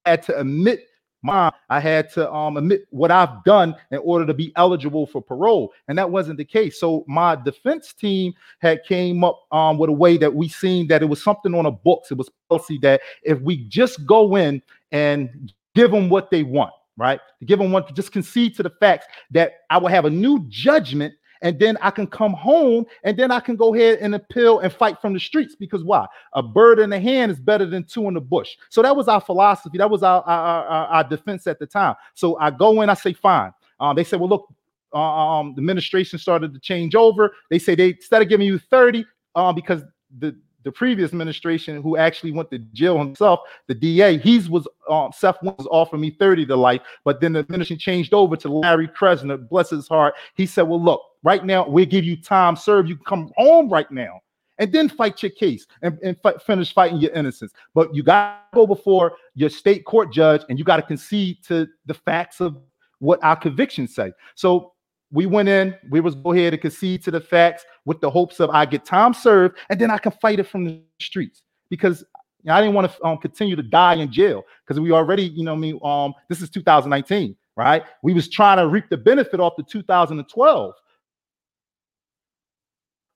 [0.06, 0.88] had to admit
[1.22, 5.22] mom, I had to um, admit what I've done in order to be eligible for
[5.22, 6.80] parole, and that wasn't the case.
[6.80, 11.02] So my defense team had came up um, with a way that we seen that
[11.02, 12.12] it was something on the books.
[12.12, 14.62] It was policy that if we just go in
[14.92, 17.20] and give them what they want, right?
[17.40, 20.46] To give them one just concede to the facts that I will have a new
[20.50, 24.60] judgment and then I can come home and then I can go ahead and appeal
[24.60, 26.06] and fight from the streets because why?
[26.34, 28.56] A bird in the hand is better than two in the bush.
[28.70, 29.78] So that was our philosophy.
[29.78, 31.96] That was our, our, our, our defense at the time.
[32.14, 33.52] So I go in, I say, fine.
[33.80, 34.54] Um, they said, well, look,
[34.94, 37.34] uh, um, the administration started to change over.
[37.50, 39.84] They say they instead of giving you 30, uh, because
[40.20, 45.12] the the previous administration who actually went to jail himself, the DA, he's was um,
[45.14, 48.88] Seth was offering me 30 to life, but then the administration changed over to Larry
[48.88, 50.14] Krasner, bless his heart.
[50.36, 52.88] He said, Well, look, right now we'll give you time serve.
[52.88, 54.22] You come home right now
[54.62, 57.52] and then fight your case and, and fight, finish fighting your innocence.
[57.74, 61.44] But you got to go before your state court judge and you got to concede
[61.48, 62.58] to the facts of
[63.00, 64.14] what our convictions say.
[64.36, 64.74] So
[65.12, 68.40] we went in, we was go ahead and concede to the facts with the hopes
[68.40, 72.02] of I get time served and then I can fight it from the streets because
[72.44, 75.24] you know, I didn't want to um, continue to die in jail because we already,
[75.24, 77.84] you know, I mean, um, this is 2019, right?
[78.04, 80.74] We was trying to reap the benefit off the 2012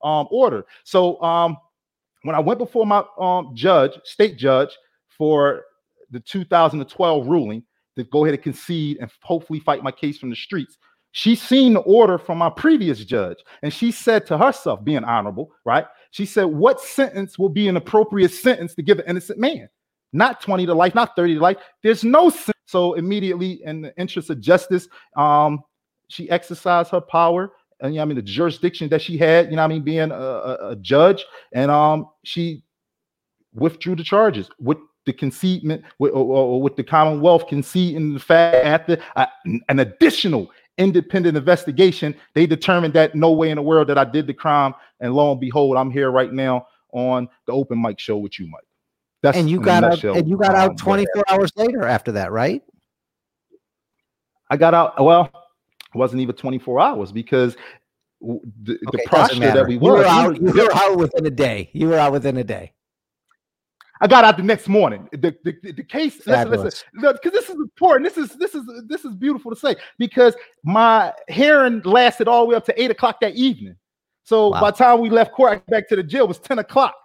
[0.04, 0.66] um, order.
[0.84, 1.58] So um,
[2.24, 4.70] when I went before my um, judge, state judge,
[5.18, 5.64] for
[6.12, 7.64] the 2012 ruling
[7.98, 10.78] to go ahead and concede and hopefully fight my case from the streets,
[11.18, 15.50] she seen the order from my previous judge, and she said to herself, being honorable,
[15.64, 15.86] right?
[16.12, 19.70] She said, What sentence will be an appropriate sentence to give an innocent man?
[20.12, 21.56] Not 20 to life, not 30 to life.
[21.84, 22.52] There's no sense.
[22.66, 25.64] So immediately, in the interest of justice, um,
[26.10, 29.56] she exercised her power and you know, I mean the jurisdiction that she had, you
[29.56, 32.64] know, I mean, being a, a, judge, and um, she
[33.54, 38.56] withdrew the charges with the concedement with, or, or with the Commonwealth conceding the fact
[38.66, 39.28] after uh,
[39.70, 44.28] an additional independent investigation, they determined that no way in the world that I did
[44.28, 44.74] the crime.
[45.00, 48.48] And lo and behold, I'm here right now on the open mic show with you,
[48.48, 48.64] Mike.
[49.22, 52.62] That's and you got out and you got out 24 hours later after that, right?
[54.50, 55.04] I got out.
[55.04, 57.56] Well, it wasn't even 24 hours because
[58.22, 61.32] the, okay, the posture that we were, you were out, you were out within a
[61.32, 61.70] day.
[61.74, 62.74] You were out within a day.
[64.02, 65.08] I got out the next morning.
[65.12, 68.14] The the, the case, listen, listen, because this is important.
[68.14, 72.50] This is this is this is beautiful to say because my hearing lasted all the
[72.50, 73.76] way up to eight o'clock that evening.
[74.24, 74.62] So wow.
[74.62, 76.96] by the time we left court, back to the jail it was ten o'clock.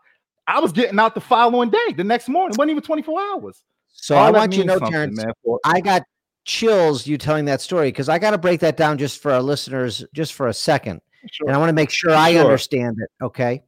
[0.47, 2.55] I was getting out the following day, the next morning.
[2.55, 3.62] It wasn't even twenty four hours.
[3.93, 6.03] So all I want you to know, Terrence, man, for- I got
[6.45, 9.43] chills you telling that story because I got to break that down just for our
[9.43, 11.47] listeners, just for a second, sure.
[11.47, 13.24] and I want to make sure I understand it.
[13.24, 13.62] Okay.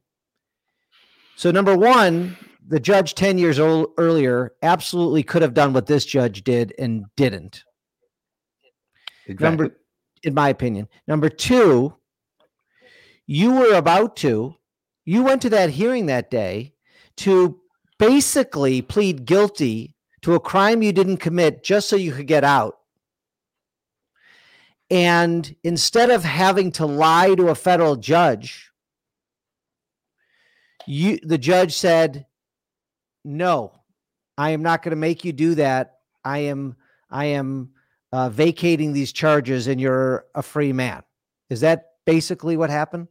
[1.35, 2.37] So number one,
[2.67, 7.05] the judge 10 years old, earlier absolutely could have done what this judge did and
[7.15, 7.63] didn't.
[9.25, 9.43] Exactly.
[9.45, 9.77] Number,
[10.23, 10.87] in my opinion.
[11.07, 11.95] Number two,
[13.25, 14.55] you were about to,
[15.05, 16.73] you went to that hearing that day
[17.17, 17.59] to
[17.99, 22.77] basically plead guilty to a crime you didn't commit just so you could get out.
[24.89, 28.69] And instead of having to lie to a federal judge,
[30.85, 32.25] you the judge said,
[33.23, 33.71] no,
[34.37, 35.99] I am not going to make you do that.
[36.23, 36.75] I am
[37.09, 37.71] I am
[38.11, 41.03] uh, vacating these charges, and you're a free man.
[41.49, 43.07] Is that basically what happened?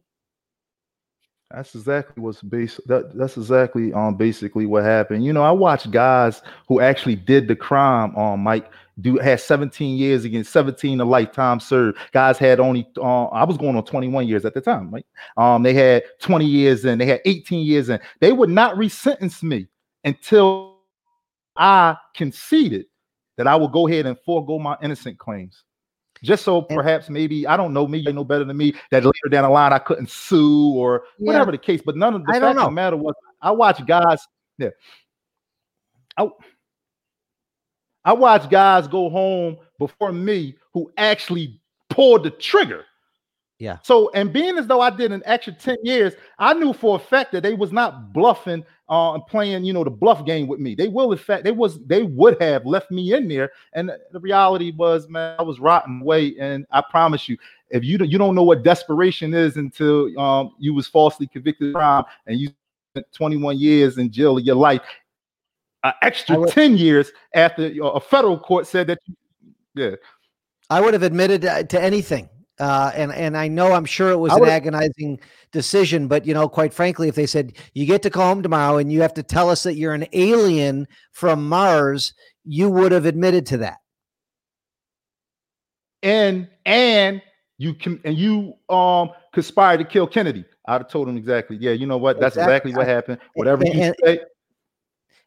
[1.51, 2.79] That's exactly what's base.
[2.87, 5.23] That, that's exactly um basically what happened.
[5.23, 9.39] You know, I watched guys who actually did the crime on um, Mike do had
[9.39, 11.97] 17 years against 17 a lifetime served.
[12.11, 15.05] Guys had only uh, I was going on 21 years at the time, right?
[15.37, 19.43] Um, they had 20 years and they had 18 years and They would not resentence
[19.43, 19.67] me
[20.03, 20.77] until
[21.55, 22.85] I conceded
[23.37, 25.63] that I will go ahead and forego my innocent claims.
[26.21, 29.29] Just so perhaps maybe I don't know, me you know better than me that later
[29.29, 31.27] down the line I couldn't sue or yeah.
[31.27, 31.81] whatever the case.
[31.85, 34.25] But none of the I fact of the matter was I watch guys.
[34.57, 34.69] Yeah,
[36.15, 36.29] I,
[38.05, 42.85] I watch guys go home before me who actually pulled the trigger
[43.59, 43.77] yeah.
[43.83, 46.99] So, and being as though I did an extra 10 years, I knew for a
[46.99, 50.59] fact that they was not bluffing uh, and playing, you know, the bluff game with
[50.59, 50.75] me.
[50.75, 53.51] They will, in fact, they was, they would have left me in there.
[53.73, 56.35] And the reality was, man, I was rotten away.
[56.39, 57.37] And I promise you,
[57.69, 61.69] if you don't, you don't know what desperation is until um, you was falsely convicted
[61.69, 62.49] of crime and you
[62.93, 64.81] spent 21 years in jail of your life,
[65.83, 69.15] an extra would, 10 years after a federal court said that, you,
[69.75, 69.95] yeah.
[70.69, 72.29] I would have admitted to anything
[72.59, 75.19] uh, and and I know I'm sure it was an agonizing
[75.51, 78.77] decision, but you know, quite frankly, if they said you get to go home tomorrow
[78.77, 83.05] and you have to tell us that you're an alien from Mars, you would have
[83.05, 83.77] admitted to that.
[86.03, 87.21] And and
[87.57, 90.45] you can and you um conspired to kill Kennedy.
[90.67, 91.57] I'd have told him exactly.
[91.57, 92.19] Yeah, you know what?
[92.19, 93.17] That's exactly, exactly what happened.
[93.33, 94.19] Whatever and, you say.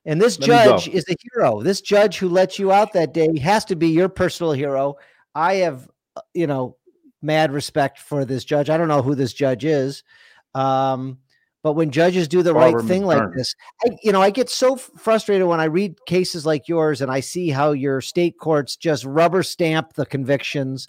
[0.06, 0.64] And this Let me go.
[0.64, 1.60] judge is a hero.
[1.60, 4.96] This judge who let you out that day has to be your personal hero.
[5.34, 6.76] I have, uh, you know,
[7.26, 8.70] mad respect for this judge.
[8.70, 10.02] I don't know who this judge is.
[10.54, 11.18] Um,
[11.66, 13.52] but when judges do the Barbara right thing like this,
[13.84, 17.18] I, you know, I get so frustrated when I read cases like yours and I
[17.18, 20.86] see how your state courts just rubber stamp the convictions.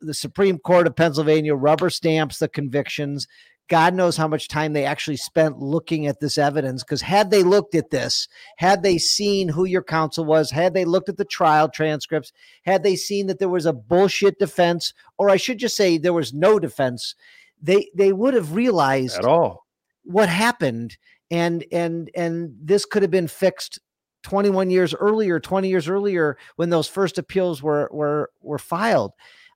[0.00, 3.28] The Supreme Court of Pennsylvania rubber stamps the convictions.
[3.68, 6.82] God knows how much time they actually spent looking at this evidence.
[6.84, 10.84] Because had they looked at this, had they seen who your counsel was, had they
[10.84, 12.32] looked at the trial transcripts,
[12.64, 16.12] had they seen that there was a bullshit defense, or I should just say there
[16.12, 17.14] was no defense,
[17.60, 19.66] they they would have realized at all.
[20.04, 20.96] what happened
[21.30, 23.80] and and and this could have been fixed
[24.22, 29.12] 21 years earlier 20 years earlier when those first appeals were were were filed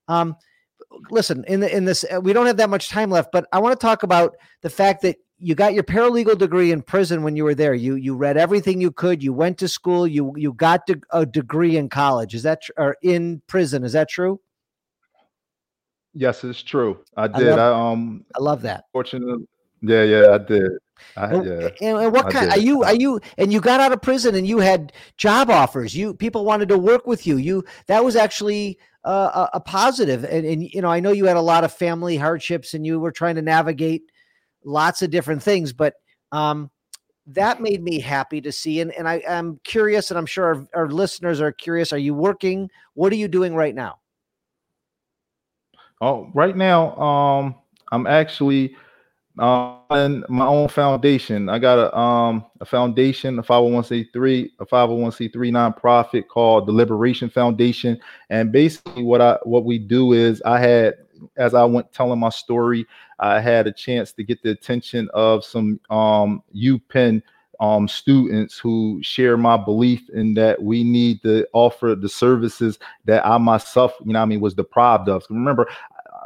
[0.08, 0.34] um
[1.10, 3.78] listen in the in this we don't have that much time left but i want
[3.78, 7.44] to talk about the fact that you got your paralegal degree in prison when you
[7.44, 10.84] were there you you read everything you could you went to school you you got
[10.86, 14.40] de- a degree in college is that tr- or in prison is that true
[16.12, 16.98] Yes, it's true.
[17.16, 17.46] I I did.
[17.56, 19.46] love- I, um i love that fortunately
[19.82, 20.72] yeah, yeah, I did.
[21.16, 21.68] I, And, yeah.
[21.80, 22.82] and- what I kind are you?
[22.82, 23.18] Are you?
[23.38, 25.96] And you got out of prison and you had job offers.
[25.96, 27.38] You people wanted to work with you.
[27.38, 30.24] You that was actually a, a positive.
[30.24, 33.00] And, and you know, I know you had a lot of family hardships and you
[33.00, 34.02] were trying to navigate
[34.64, 35.94] lots of different things, but
[36.32, 36.70] um,
[37.26, 38.80] that made me happy to see.
[38.80, 41.92] And and I, I'm curious, and I'm sure our, our listeners are curious.
[41.92, 42.70] Are you working?
[42.94, 43.98] What are you doing right now?
[46.00, 47.54] Oh, right now, um,
[47.92, 48.74] I'm actually
[49.38, 51.48] uh, in my own foundation.
[51.48, 57.98] I got a um a foundation, a 501c3, a 501c3 nonprofit called the Liberation Foundation.
[58.28, 60.94] And basically, what I what we do is, I had
[61.36, 62.86] as I went telling my story,
[63.18, 67.22] I had a chance to get the attention of some um UPenn
[67.60, 73.24] um, students who share my belief in that we need to offer the services that
[73.24, 75.24] I myself, you know, I mean, was deprived of.
[75.28, 75.68] Remember,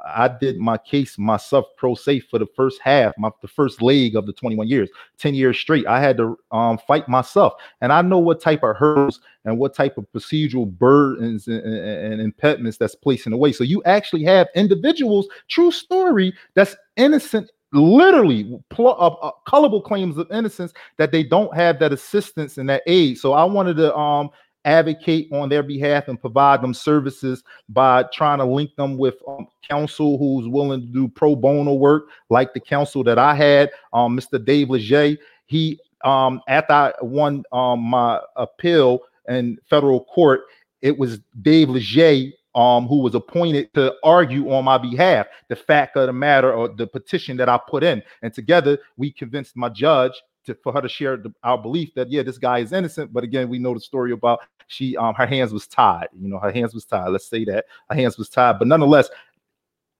[0.06, 4.16] I did my case myself pro se for the first half, my the first leg
[4.16, 4.88] of the 21 years,
[5.18, 5.86] 10 years straight.
[5.86, 9.74] I had to um, fight myself, and I know what type of hurdles and what
[9.74, 13.52] type of procedural burdens and, and, and impediments that's placed in the way.
[13.52, 17.50] So you actually have individuals, true story, that's innocent.
[17.72, 22.68] Literally, pl- uh, uh, colorable claims of innocence that they don't have that assistance and
[22.68, 23.18] that aid.
[23.18, 24.30] So I wanted to um,
[24.64, 29.46] advocate on their behalf and provide them services by trying to link them with um,
[29.68, 34.16] counsel who's willing to do pro bono work, like the counsel that I had, um,
[34.16, 34.42] Mr.
[34.42, 35.16] Dave Leger.
[35.46, 40.42] He, um, after I won um, my appeal in federal court,
[40.82, 45.96] it was Dave Leger um, who was appointed to argue on my behalf the fact
[45.96, 48.02] of the matter or the petition that I put in.
[48.22, 50.12] And together we convinced my judge
[50.46, 53.12] to, for her to share the, our belief that yeah, this guy is innocent.
[53.12, 56.08] But again, we know the story about she um her hands was tied.
[56.18, 57.08] You know, her hands was tied.
[57.08, 58.58] Let's say that her hands was tied.
[58.58, 59.08] But nonetheless,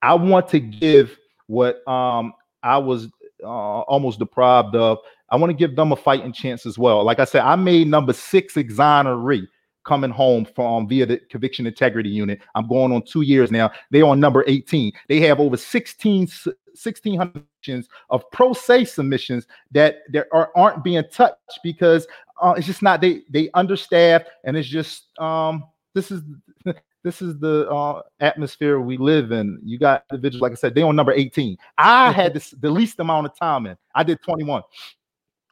[0.01, 3.07] I want to give what um I was
[3.43, 4.99] uh, almost deprived of.
[5.29, 7.03] I want to give them a fighting chance as well.
[7.03, 9.47] Like I said, I made number six exoneree
[9.83, 12.41] coming home from via the conviction integrity unit.
[12.55, 13.71] I'm going on two years now.
[13.91, 14.91] They're on number 18.
[15.07, 16.27] They have over 16
[16.75, 22.07] 1600 of pro se submissions that there are aren't being touched because
[22.41, 25.63] uh, it's just not they they understaffed and it's just um
[25.93, 26.21] this is
[27.05, 29.59] this is the uh, atmosphere we live in.
[29.63, 31.55] You got individuals, like I said, they on number 18.
[31.77, 33.77] I had this, the least amount of time in.
[33.93, 34.63] I did 21.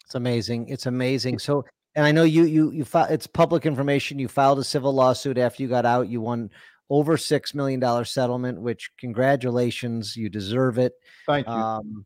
[0.04, 0.68] It's amazing.
[0.68, 1.38] It's amazing.
[1.38, 1.64] So,
[1.96, 3.12] and I know you you you filed.
[3.12, 4.18] It's public information.
[4.18, 6.10] You filed a civil lawsuit after you got out.
[6.10, 6.50] You won
[6.94, 10.16] over six million dollar settlement, which congratulations.
[10.16, 10.94] You deserve it.
[11.26, 11.54] Thank you.
[11.54, 12.06] Um,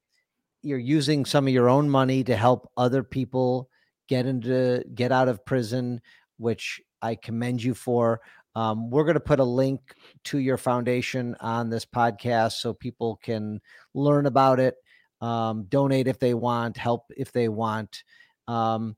[0.64, 3.70] you're using some of your own money to help other people
[4.08, 6.00] get into get out of prison,
[6.38, 8.22] which I commend you for.
[8.56, 9.82] Um, we're going to put a link
[10.24, 13.60] to your foundation on this podcast so people can
[13.94, 14.76] learn about it,
[15.20, 18.04] um, donate if they want, help if they want.
[18.48, 18.96] Um,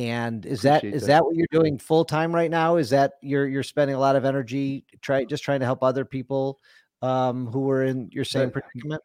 [0.00, 1.08] and is that Appreciate is that.
[1.08, 2.76] that what you're doing full time right now?
[2.76, 6.04] Is that you're you're spending a lot of energy try just trying to help other
[6.04, 6.58] people
[7.02, 9.02] um, who are in your same That- predicament?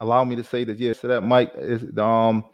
[0.00, 2.44] allow me to say that yes so that mike is um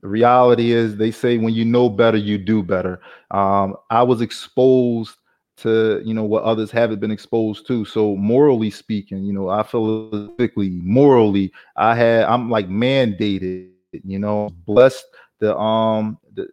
[0.00, 2.98] the reality is they say when you know better you do better
[3.30, 5.16] um i was exposed
[5.58, 9.62] to you know what others haven't been exposed to so morally speaking you know i
[9.62, 13.68] feel physically morally i had i'm like mandated
[14.02, 15.04] you know blessed
[15.44, 16.48] the um the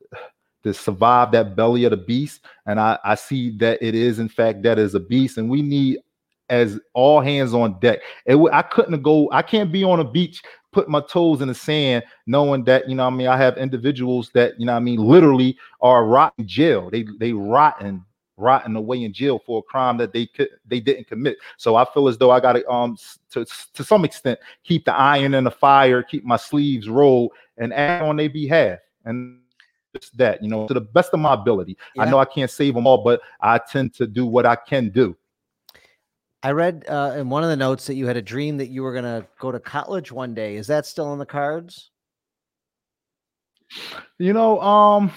[0.63, 4.29] to survive that belly of the beast and i i see that it is in
[4.29, 5.97] fact that is a beast and we need
[6.49, 9.29] as all hands on deck it, wa- I couldn't go.
[9.31, 12.95] I can't be on a beach put my toes in the sand, knowing that you
[12.95, 16.89] know, I mean, I have individuals that you know, I mean, literally are rotten jail.
[16.89, 18.05] They they rotten
[18.41, 21.37] rotting away in jail for a crime that they could they didn't commit.
[21.57, 22.97] So I feel as though I got to um
[23.31, 27.73] to to some extent keep the iron in the fire, keep my sleeves rolled, and
[27.73, 28.79] act on their behalf.
[29.05, 29.39] And
[29.95, 31.77] just that, you know, to the best of my ability.
[31.95, 32.03] Yeah.
[32.03, 34.89] I know I can't save them all, but I tend to do what I can
[34.89, 35.15] do.
[36.43, 38.81] I read uh, in one of the notes that you had a dream that you
[38.81, 40.55] were going to go to college one day.
[40.55, 41.91] Is that still in the cards?
[44.17, 45.11] You know, um,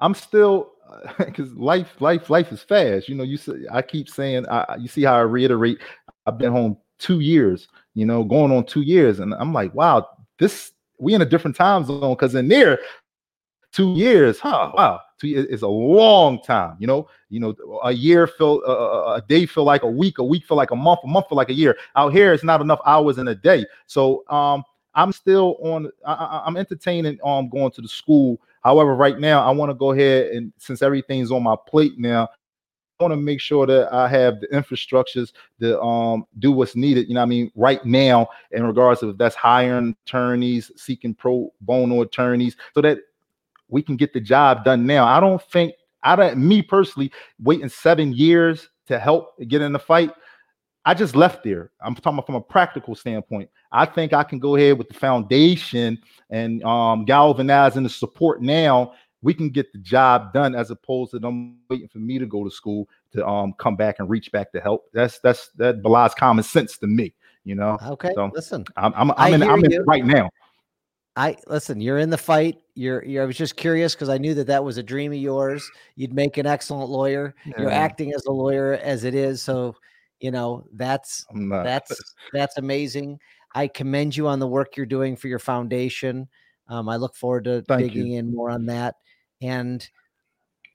[0.00, 0.72] I'm still
[1.18, 3.08] because life, life, life is fast.
[3.08, 5.78] You know, you say, I keep saying, I, you see how I reiterate.
[6.26, 7.68] I've been home two years.
[7.94, 10.06] You know, going on two years, and I'm like, wow,
[10.38, 12.78] this we in a different time zone because in there,
[13.72, 14.70] two years, huh?
[14.74, 16.76] Wow, two years is a long time.
[16.78, 20.24] You know, you know, a year feel uh, a day feel like a week, a
[20.24, 21.76] week feel like a month, a month feel like a year.
[21.96, 23.64] Out here, it's not enough hours in a day.
[23.86, 24.62] So, um,
[24.94, 25.90] I'm still on.
[26.06, 29.92] I, am entertaining um going to the school However, right now I want to go
[29.92, 32.24] ahead and since everything's on my plate now,
[32.98, 37.06] I want to make sure that I have the infrastructures to um, do what's needed.
[37.06, 41.48] You know, I mean, right now, in regards to if that's hiring attorneys, seeking pro
[41.60, 42.98] bono attorneys, so that
[43.68, 45.06] we can get the job done now.
[45.06, 49.78] I don't think I don't me personally waiting seven years to help get in the
[49.78, 50.10] fight.
[50.86, 51.72] I just left there.
[51.80, 53.50] I'm talking from a practical standpoint.
[53.72, 55.98] I think I can go ahead with the foundation
[56.30, 58.94] and um, galvanizing the support now.
[59.20, 62.44] We can get the job done as opposed to them waiting for me to go
[62.44, 64.86] to school to um, come back and reach back to help.
[64.92, 67.12] That's that's that belies common sense to me.
[67.42, 67.78] You know.
[67.84, 68.12] Okay.
[68.14, 70.30] So listen, I'm I'm, I'm in I'm in right now.
[71.16, 71.80] I listen.
[71.80, 72.58] You're in the fight.
[72.74, 73.04] You're.
[73.04, 75.68] you're I was just curious because I knew that that was a dream of yours.
[75.96, 77.34] You'd make an excellent lawyer.
[77.44, 77.54] Yeah.
[77.58, 79.42] You're acting as a lawyer as it is.
[79.42, 79.74] So,
[80.20, 83.18] you know that's that's that's amazing.
[83.54, 86.28] I commend you on the work you're doing for your foundation.
[86.68, 88.18] Um, I look forward to Thank digging you.
[88.18, 88.96] in more on that.
[89.40, 89.82] And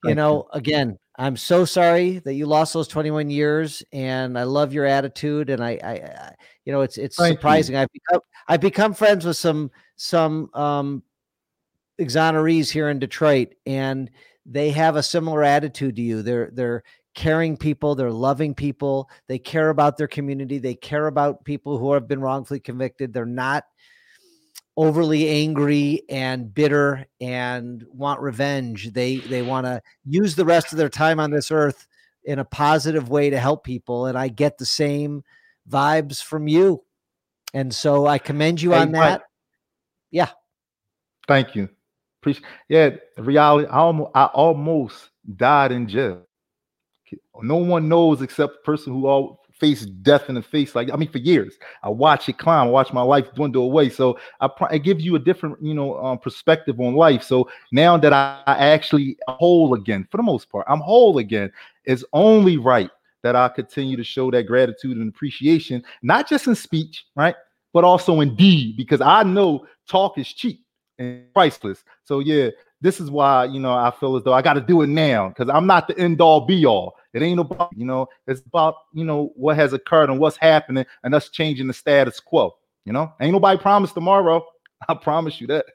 [0.04, 0.60] you Thank know, you.
[0.60, 5.50] again, I'm so sorry that you lost those 21 years, and I love your attitude.
[5.50, 6.36] And I, I, I
[6.66, 7.76] you know, it's it's Thank surprising.
[7.76, 7.82] You.
[7.82, 11.04] I've become I've become friends with some some um,
[12.00, 14.10] exonerees here in Detroit, and
[14.46, 16.24] they have a similar attitude to you.
[16.24, 16.84] They're they're
[17.14, 21.94] caring people, they're loving people, they care about their community, they care about people who
[21.94, 23.14] have been wrongfully convicted.
[23.14, 23.66] They're not
[24.78, 28.94] overly angry and bitter and want revenge.
[28.94, 31.88] They they want to use the rest of their time on this earth
[32.24, 35.24] in a positive way to help people and I get the same
[35.70, 36.84] vibes from you.
[37.54, 39.24] And so I commend you hey, on that.
[40.12, 40.30] Yeah.
[41.28, 41.70] Thank you.
[42.22, 42.46] Appreciate.
[42.70, 46.22] Yeah, reality I almost I almost died in jail.
[47.42, 50.74] No one knows except the person who all faced death in the face.
[50.74, 52.68] Like I mean, for years, I watch it climb.
[52.68, 53.90] I watch my life dwindle away.
[53.90, 57.22] So I, give you a different, you know, um, perspective on life.
[57.24, 61.52] So now that I, I actually whole again, for the most part, I'm whole again.
[61.86, 62.90] It's only right
[63.22, 67.36] that I continue to show that gratitude and appreciation, not just in speech, right,
[67.72, 70.66] but also in deed, because I know talk is cheap
[70.98, 71.84] and priceless.
[72.04, 72.50] So yeah,
[72.82, 75.30] this is why you know I feel as though I got to do it now
[75.30, 76.96] because I'm not the end all be all.
[77.14, 80.86] It ain't about you know it's about you know what has occurred and what's happening
[81.04, 82.56] and us changing the status quo.
[82.86, 84.46] You know, ain't nobody promised tomorrow.
[84.90, 85.66] I promise you that.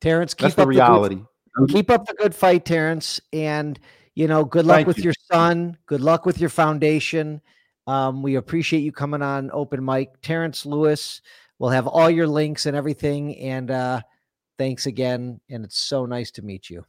[0.00, 1.16] Terrence, keep That's up the reality.
[1.16, 3.78] The good, keep up the good fight, Terrence, and
[4.14, 5.04] you know, good luck Thank with you.
[5.04, 5.76] your son.
[5.86, 7.40] Good luck with your foundation.
[7.86, 11.22] Um, we appreciate you coming on open mic, Terrence Lewis.
[11.58, 14.00] We'll have all your links and everything, and uh,
[14.58, 15.40] Thanks again.
[15.50, 16.84] And it's so nice to meet you.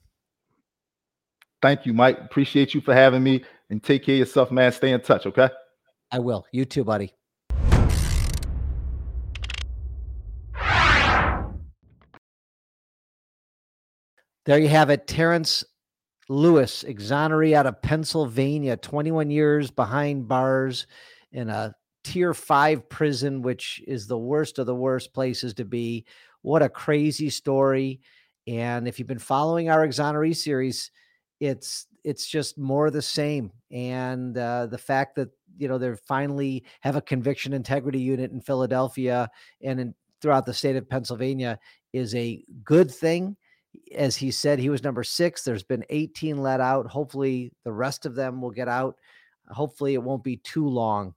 [1.62, 2.20] Thank you, Mike.
[2.20, 4.72] Appreciate you for having me and take care of yourself, man.
[4.72, 5.49] Stay in touch, okay?
[6.12, 6.45] I will.
[6.51, 7.14] You too, buddy.
[14.45, 15.08] There you have it.
[15.08, 15.66] Terrence
[16.30, 20.88] Lewis, exoneree out of Pennsylvania, 21 years behind bars
[21.34, 26.05] in a tier five prison, which is the worst of the worst places to be.
[26.43, 27.99] What a crazy story.
[28.47, 30.91] And if you've been following our exoneree series,
[31.40, 33.52] it's it's just more the same.
[33.72, 38.42] And uh, the fact that you know they finally have a conviction integrity unit in
[38.42, 39.30] Philadelphia
[39.62, 41.60] and in, throughout the state of Pennsylvania
[41.94, 43.36] is a good thing.
[43.96, 45.44] As he said, he was number six.
[45.44, 46.88] There's been 18 let out.
[46.88, 48.96] Hopefully, the rest of them will get out.
[49.50, 51.14] Hopefully, it won't be too long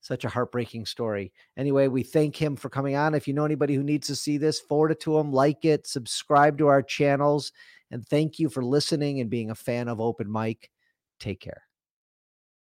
[0.00, 1.32] such a heartbreaking story.
[1.56, 3.14] Anyway, we thank him for coming on.
[3.14, 5.86] If you know anybody who needs to see this, forward it to them, like it,
[5.86, 7.52] subscribe to our channels,
[7.90, 10.70] and thank you for listening and being a fan of Open Mic.
[11.20, 11.67] Take care.